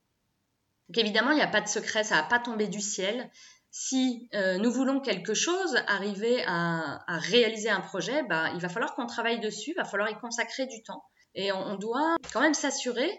Donc 0.89 0.97
évidemment, 0.97 1.31
il 1.31 1.37
n'y 1.37 1.41
a 1.41 1.47
pas 1.47 1.61
de 1.61 1.67
secret, 1.67 2.03
ça 2.03 2.15
va 2.15 2.23
pas 2.23 2.39
tomber 2.39 2.67
du 2.67 2.81
ciel 2.81 3.29
si 3.75 4.29
euh, 4.35 4.59
nous 4.59 4.71
voulons 4.71 4.99
quelque 4.99 5.33
chose, 5.33 5.75
arriver 5.87 6.43
à, 6.45 7.03
réaliser 7.07 7.71
un 7.71 7.81
projet, 7.81 8.21
bah, 8.21 8.51
il 8.53 8.61
va 8.61 8.69
falloir 8.69 8.93
qu'on 8.93 9.07
travaille 9.07 9.39
dessus, 9.39 9.71
il 9.71 9.75
va 9.75 9.83
falloir 9.83 10.11
y 10.11 10.17
consacrer 10.19 10.67
du 10.67 10.83
temps. 10.83 11.03
Et 11.33 11.51
on, 11.51 11.75
doit 11.77 12.15
quand 12.31 12.41
même 12.41 12.53
s'assurer 12.53 13.09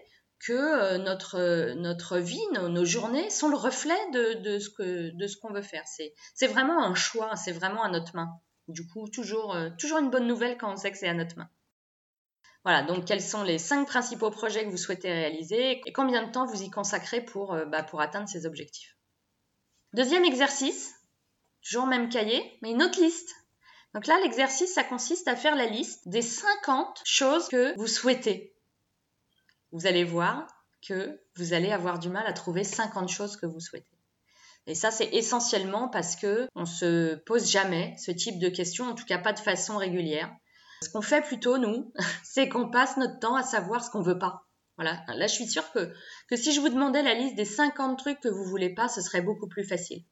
que 0.45 0.53
euh, 0.53 0.99
notre, 0.99 1.73
notre 1.75 2.19
vie, 2.19 2.43
nos, 2.53 2.85
journées 2.85 3.31
sont 3.31 3.49
le 3.49 3.57
reflet 3.57 3.99
de, 4.13 4.35
de 5.15 5.27
ce 5.27 5.37
qu'on 5.37 5.53
veut 5.53 5.63
faire. 5.63 5.85
C'est 5.87 6.47
vraiment 6.47 6.85
un 6.85 6.95
choix, 6.95 7.35
c'est 7.37 7.53
vraiment 7.53 7.83
à 7.83 7.89
notre 7.89 8.15
main. 8.15 8.31
Du 8.69 8.87
coup, 8.87 9.09
toujours, 9.09 9.55
euh, 9.55 9.71
toujours 9.79 9.99
une 9.99 10.11
bonne 10.11 10.27
nouvelle 10.27 10.59
quand 10.59 10.73
on 10.73 10.77
sait 10.77 10.91
que 10.91 10.99
c'est 10.99 11.09
à 11.09 11.15
notre 11.15 11.39
main. 11.39 11.49
Voilà, 12.65 12.83
donc 12.83 13.05
quels 13.05 13.21
sont 13.23 13.43
les 13.43 13.59
cinq 13.59 13.87
principaux 13.87 14.31
projets 14.31 14.65
que 14.65 14.71
vous 14.71 14.79
souhaitez 14.79 15.13
réaliser 15.13 15.83
et 15.85 15.93
combien 15.93 16.27
de 16.27 16.33
temps 16.33 16.47
vous 16.47 16.63
y 16.63 16.71
consacrez 16.71 17.21
pour, 17.21 17.55
bah, 17.67 17.83
pour 17.83 18.01
atteindre 18.01 18.29
ces 18.29 18.47
objectifs? 18.47 18.97
Deuxième 19.93 20.25
exercice, 20.25 20.95
toujours 21.63 21.87
même 21.87 22.09
cahier, 22.09 22.59
mais 22.63 22.71
une 22.71 22.83
autre 22.83 23.01
liste. 23.01 23.35
Donc 23.93 24.07
là, 24.07 24.19
l'exercice, 24.23 24.73
ça 24.73 24.83
consiste 24.83 25.29
à 25.29 25.37
faire 25.37 25.57
la 25.57 25.67
liste 25.67 26.09
des 26.09 26.23
50 26.23 27.03
choses 27.05 27.49
que 27.49 27.77
vous 27.77 27.87
souhaitez. 27.87 28.54
Vous 29.75 29.89
allez 29.89 30.05
voir 30.05 30.47
que 30.87 31.21
vous 31.35 31.53
allez 31.53 31.73
avoir 31.73 31.99
du 31.99 32.09
mal 32.09 32.25
à 32.29 32.33
trouver 32.33 32.63
50 32.63 33.09
choses 33.09 33.37
que 33.37 33.45
vous 33.45 33.59
souhaitez. 33.59 33.99
Et 34.69 34.75
ça, 34.77 34.93
c'est 34.93 35.09
essentiellement 35.13 35.89
parce 35.89 36.15
que 36.15 36.47
on 36.55 36.65
se 36.65 37.17
pose 37.17 37.51
jamais 37.51 37.97
ce 37.99 38.13
type 38.13 38.39
de 38.39 38.49
questions, 38.49 38.87
en 38.87 38.95
tout 38.95 39.05
cas 39.05 39.19
pas 39.19 39.33
de 39.33 39.41
façon 39.41 39.77
régulière. 39.77 40.31
Ce 40.81 40.89
qu'on 40.89 41.03
fait 41.03 41.23
plutôt, 41.23 41.59
nous, 41.59 41.93
c'est 42.23 42.49
qu'on 42.49 42.71
passe 42.71 42.97
notre 42.99 43.19
temps 43.19 43.35
à 43.35 43.43
savoir 43.43 43.85
ce 43.85 43.91
qu'on 43.91 44.01
veut 44.01 44.19
pas. 44.19 44.47
Voilà, 44.77 45.03
là 45.09 45.27
je 45.27 45.35
suis 45.35 45.49
sûre 45.49 45.69
que, 45.73 45.93
que 46.29 46.37
si 46.37 46.53
je 46.53 46.61
vous 46.61 46.69
demandais 46.69 47.03
la 47.03 47.15
liste 47.15 47.35
des 47.35 47.45
50 47.45 47.99
trucs 47.99 48.21
que 48.21 48.29
vous 48.29 48.45
voulez 48.45 48.73
pas, 48.73 48.89
ce 48.89 49.01
serait 49.03 49.23
beaucoup 49.23 49.49
plus 49.49 49.65
facile. 49.65 50.05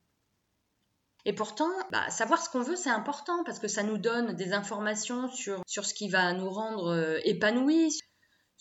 Et 1.25 1.33
pourtant, 1.33 1.70
bah, 1.92 2.11
savoir 2.11 2.42
ce 2.42 2.51
qu'on 2.51 2.62
veut, 2.62 2.75
c'est 2.75 2.90
important 2.90 3.44
parce 3.44 3.61
que 3.61 3.68
ça 3.68 3.85
nous 3.85 3.98
donne 3.98 4.35
des 4.35 4.53
informations 4.53 5.31
sur, 5.31 5.62
sur 5.68 5.87
ce 5.87 5.94
qui 5.94 6.09
va 6.09 6.33
nous 6.33 6.51
rendre 6.51 6.92
euh, 6.92 7.20
épanouis, 7.25 7.96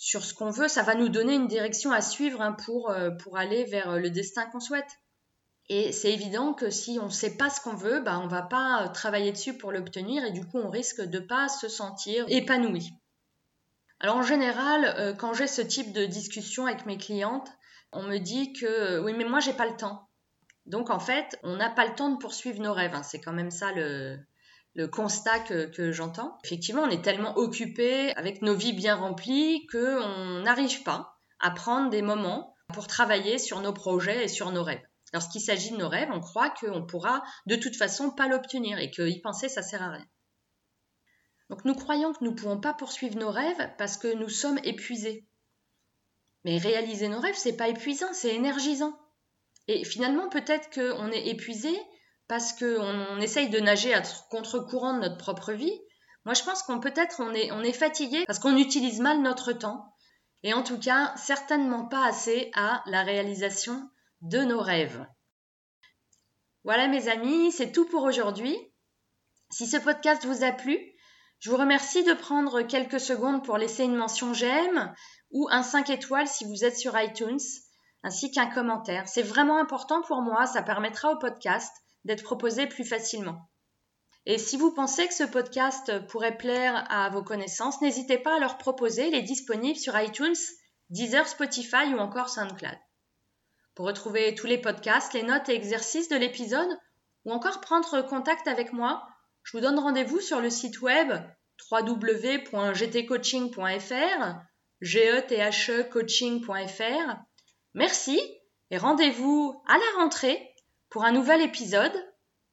sur 0.03 0.25
ce 0.25 0.33
qu'on 0.33 0.49
veut, 0.49 0.67
ça 0.67 0.81
va 0.81 0.95
nous 0.95 1.09
donner 1.09 1.35
une 1.35 1.45
direction 1.45 1.91
à 1.91 2.01
suivre 2.01 2.41
hein, 2.41 2.53
pour, 2.53 2.89
euh, 2.89 3.11
pour 3.11 3.37
aller 3.37 3.65
vers 3.65 3.91
euh, 3.91 3.99
le 3.99 4.09
destin 4.09 4.47
qu'on 4.47 4.59
souhaite. 4.59 4.97
Et 5.69 5.91
c'est 5.91 6.11
évident 6.11 6.53
que 6.53 6.71
si 6.71 6.97
on 6.99 7.05
ne 7.05 7.11
sait 7.11 7.37
pas 7.37 7.51
ce 7.51 7.61
qu'on 7.61 7.75
veut, 7.75 8.01
bah, 8.01 8.17
on 8.17 8.25
ne 8.25 8.31
va 8.31 8.41
pas 8.41 8.89
travailler 8.89 9.31
dessus 9.31 9.55
pour 9.55 9.71
l'obtenir 9.71 10.25
et 10.25 10.31
du 10.31 10.43
coup 10.43 10.57
on 10.57 10.71
risque 10.71 11.01
de 11.01 11.19
ne 11.19 11.23
pas 11.23 11.47
se 11.49 11.69
sentir 11.69 12.25
épanoui. 12.29 12.89
Alors 13.99 14.15
en 14.15 14.23
général, 14.23 14.85
euh, 14.97 15.13
quand 15.13 15.35
j'ai 15.35 15.45
ce 15.45 15.61
type 15.61 15.93
de 15.93 16.07
discussion 16.07 16.65
avec 16.65 16.87
mes 16.87 16.97
clientes, 16.97 17.51
on 17.91 18.01
me 18.01 18.17
dit 18.17 18.53
que 18.53 18.65
euh, 18.65 19.03
oui, 19.03 19.13
mais 19.15 19.23
moi 19.23 19.39
j'ai 19.39 19.53
pas 19.53 19.67
le 19.67 19.77
temps. 19.77 20.09
Donc 20.65 20.89
en 20.89 20.99
fait, 20.99 21.37
on 21.43 21.57
n'a 21.57 21.69
pas 21.69 21.85
le 21.85 21.93
temps 21.93 22.09
de 22.09 22.17
poursuivre 22.17 22.59
nos 22.59 22.73
rêves. 22.73 22.95
Hein. 22.95 23.03
C'est 23.03 23.21
quand 23.21 23.33
même 23.33 23.51
ça 23.51 23.71
le, 23.71 24.17
constat 24.91 25.39
que, 25.39 25.91
j'entends. 25.91 26.37
Effectivement, 26.43 26.83
on 26.83 26.89
est 26.89 27.03
tellement 27.03 27.37
occupé 27.37 28.13
avec 28.15 28.41
nos 28.41 28.55
vies 28.55 28.73
bien 28.73 28.95
remplies 28.95 29.67
qu'on 29.67 30.41
n'arrive 30.41 30.83
pas 30.83 31.17
à 31.39 31.51
prendre 31.51 31.89
des 31.89 32.01
moments 32.01 32.55
pour 32.73 32.87
travailler 32.87 33.37
sur 33.37 33.61
nos 33.61 33.73
projets 33.73 34.25
et 34.25 34.27
sur 34.27 34.51
nos 34.51 34.63
rêves. 34.63 34.83
Lorsqu'il 35.13 35.41
s'agit 35.41 35.71
de 35.71 35.77
nos 35.77 35.89
rêves, 35.89 36.09
on 36.11 36.21
croit 36.21 36.51
qu'on 36.51 36.85
pourra 36.85 37.21
de 37.45 37.55
toute 37.55 37.75
façon 37.75 38.11
pas 38.11 38.27
l'obtenir 38.27 38.79
et 38.79 38.89
qu'y 38.91 39.19
penser, 39.19 39.49
ça 39.49 39.61
sert 39.61 39.81
à 39.81 39.91
rien. 39.91 40.07
Donc 41.49 41.65
nous 41.65 41.75
croyons 41.75 42.13
que 42.13 42.23
nous 42.23 42.31
ne 42.31 42.35
pouvons 42.35 42.61
pas 42.61 42.73
poursuivre 42.73 43.17
nos 43.17 43.29
rêves 43.29 43.73
parce 43.77 43.97
que 43.97 44.13
nous 44.13 44.29
sommes 44.29 44.59
épuisés. 44.63 45.27
Mais 46.45 46.57
réaliser 46.57 47.09
nos 47.09 47.19
rêves, 47.19 47.35
c'est 47.35 47.57
pas 47.57 47.67
épuisant, 47.67 48.13
c'est 48.13 48.33
énergisant. 48.33 48.97
Et 49.67 49.83
finalement, 49.83 50.29
peut-être 50.29 50.69
qu'on 50.73 51.11
est 51.11 51.27
épuisé 51.27 51.77
parce 52.31 52.53
qu'on 52.53 53.19
essaye 53.19 53.49
de 53.49 53.59
nager 53.59 53.93
à 53.93 54.01
contre-courant 54.29 54.93
de 54.93 54.99
notre 54.99 55.17
propre 55.17 55.51
vie. 55.51 55.77
Moi, 56.23 56.33
je 56.33 56.43
pense 56.43 56.63
qu'on 56.63 56.79
peut-être 56.79 57.19
on 57.19 57.33
est, 57.33 57.51
on 57.51 57.61
est 57.61 57.73
fatigué 57.73 58.23
parce 58.25 58.39
qu'on 58.39 58.55
utilise 58.55 59.01
mal 59.01 59.21
notre 59.21 59.51
temps. 59.51 59.93
Et 60.41 60.53
en 60.53 60.63
tout 60.63 60.79
cas, 60.79 61.13
certainement 61.17 61.87
pas 61.87 62.05
assez 62.05 62.49
à 62.53 62.83
la 62.85 63.03
réalisation 63.03 63.85
de 64.21 64.37
nos 64.37 64.61
rêves. 64.61 65.05
Voilà 66.63 66.87
mes 66.87 67.09
amis, 67.09 67.51
c'est 67.51 67.73
tout 67.73 67.85
pour 67.89 68.03
aujourd'hui. 68.03 68.55
Si 69.49 69.67
ce 69.67 69.75
podcast 69.75 70.25
vous 70.25 70.45
a 70.45 70.53
plu, 70.53 70.79
je 71.39 71.49
vous 71.49 71.57
remercie 71.57 72.05
de 72.05 72.13
prendre 72.13 72.61
quelques 72.61 73.01
secondes 73.01 73.43
pour 73.43 73.57
laisser 73.57 73.83
une 73.83 73.97
mention 73.97 74.33
j'aime 74.33 74.95
ou 75.31 75.49
un 75.51 75.63
5 75.63 75.89
étoiles 75.89 76.29
si 76.29 76.45
vous 76.45 76.63
êtes 76.63 76.77
sur 76.77 76.97
iTunes, 76.97 77.41
ainsi 78.03 78.31
qu'un 78.31 78.47
commentaire. 78.47 79.09
C'est 79.09 79.21
vraiment 79.21 79.57
important 79.57 80.01
pour 80.03 80.21
moi, 80.21 80.45
ça 80.45 80.61
permettra 80.61 81.11
au 81.11 81.17
podcast 81.17 81.73
d'être 82.05 82.23
proposé 82.23 82.67
plus 82.67 82.85
facilement. 82.85 83.49
Et 84.25 84.37
si 84.37 84.57
vous 84.57 84.73
pensez 84.73 85.07
que 85.07 85.13
ce 85.13 85.23
podcast 85.23 86.05
pourrait 86.07 86.37
plaire 86.37 86.85
à 86.91 87.09
vos 87.09 87.23
connaissances, 87.23 87.81
n'hésitez 87.81 88.19
pas 88.19 88.35
à 88.35 88.39
leur 88.39 88.57
proposer, 88.57 89.07
il 89.07 89.15
est 89.15 89.23
disponible 89.23 89.79
sur 89.79 89.99
iTunes, 89.99 90.35
Deezer, 90.89 91.27
Spotify 91.27 91.93
ou 91.93 91.97
encore 91.97 92.29
SoundCloud. 92.29 92.77
Pour 93.73 93.87
retrouver 93.87 94.35
tous 94.35 94.47
les 94.47 94.59
podcasts, 94.59 95.13
les 95.13 95.23
notes 95.23 95.49
et 95.49 95.55
exercices 95.55 96.09
de 96.09 96.17
l'épisode, 96.17 96.77
ou 97.25 97.31
encore 97.31 97.61
prendre 97.61 98.01
contact 98.01 98.47
avec 98.47 98.73
moi, 98.73 99.07
je 99.43 99.57
vous 99.57 99.61
donne 99.61 99.79
rendez-vous 99.79 100.19
sur 100.19 100.39
le 100.39 100.51
site 100.51 100.81
web 100.81 101.11
www.gtcoaching.fr, 101.71 104.35
gethecoaching.fr. 104.81 107.15
Merci 107.73 108.21
et 108.69 108.77
rendez-vous 108.77 109.63
à 109.67 109.77
la 109.77 110.03
rentrée 110.03 110.50
pour 110.91 111.05
un 111.05 111.11
nouvel 111.11 111.41
épisode 111.41 111.91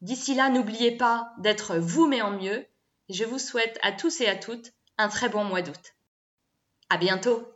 D'ici 0.00 0.34
là, 0.34 0.48
n'oubliez 0.48 0.96
pas 0.96 1.32
d'être 1.38 1.76
vous 1.76 2.06
mais 2.06 2.22
en 2.22 2.30
mieux. 2.30 2.64
Je 3.08 3.24
vous 3.24 3.38
souhaite 3.38 3.78
à 3.82 3.92
tous 3.92 4.20
et 4.20 4.28
à 4.28 4.36
toutes 4.36 4.72
un 4.96 5.08
très 5.08 5.28
bon 5.28 5.44
mois 5.44 5.60
d'août. 5.60 5.96
À 6.88 6.98
bientôt! 6.98 7.46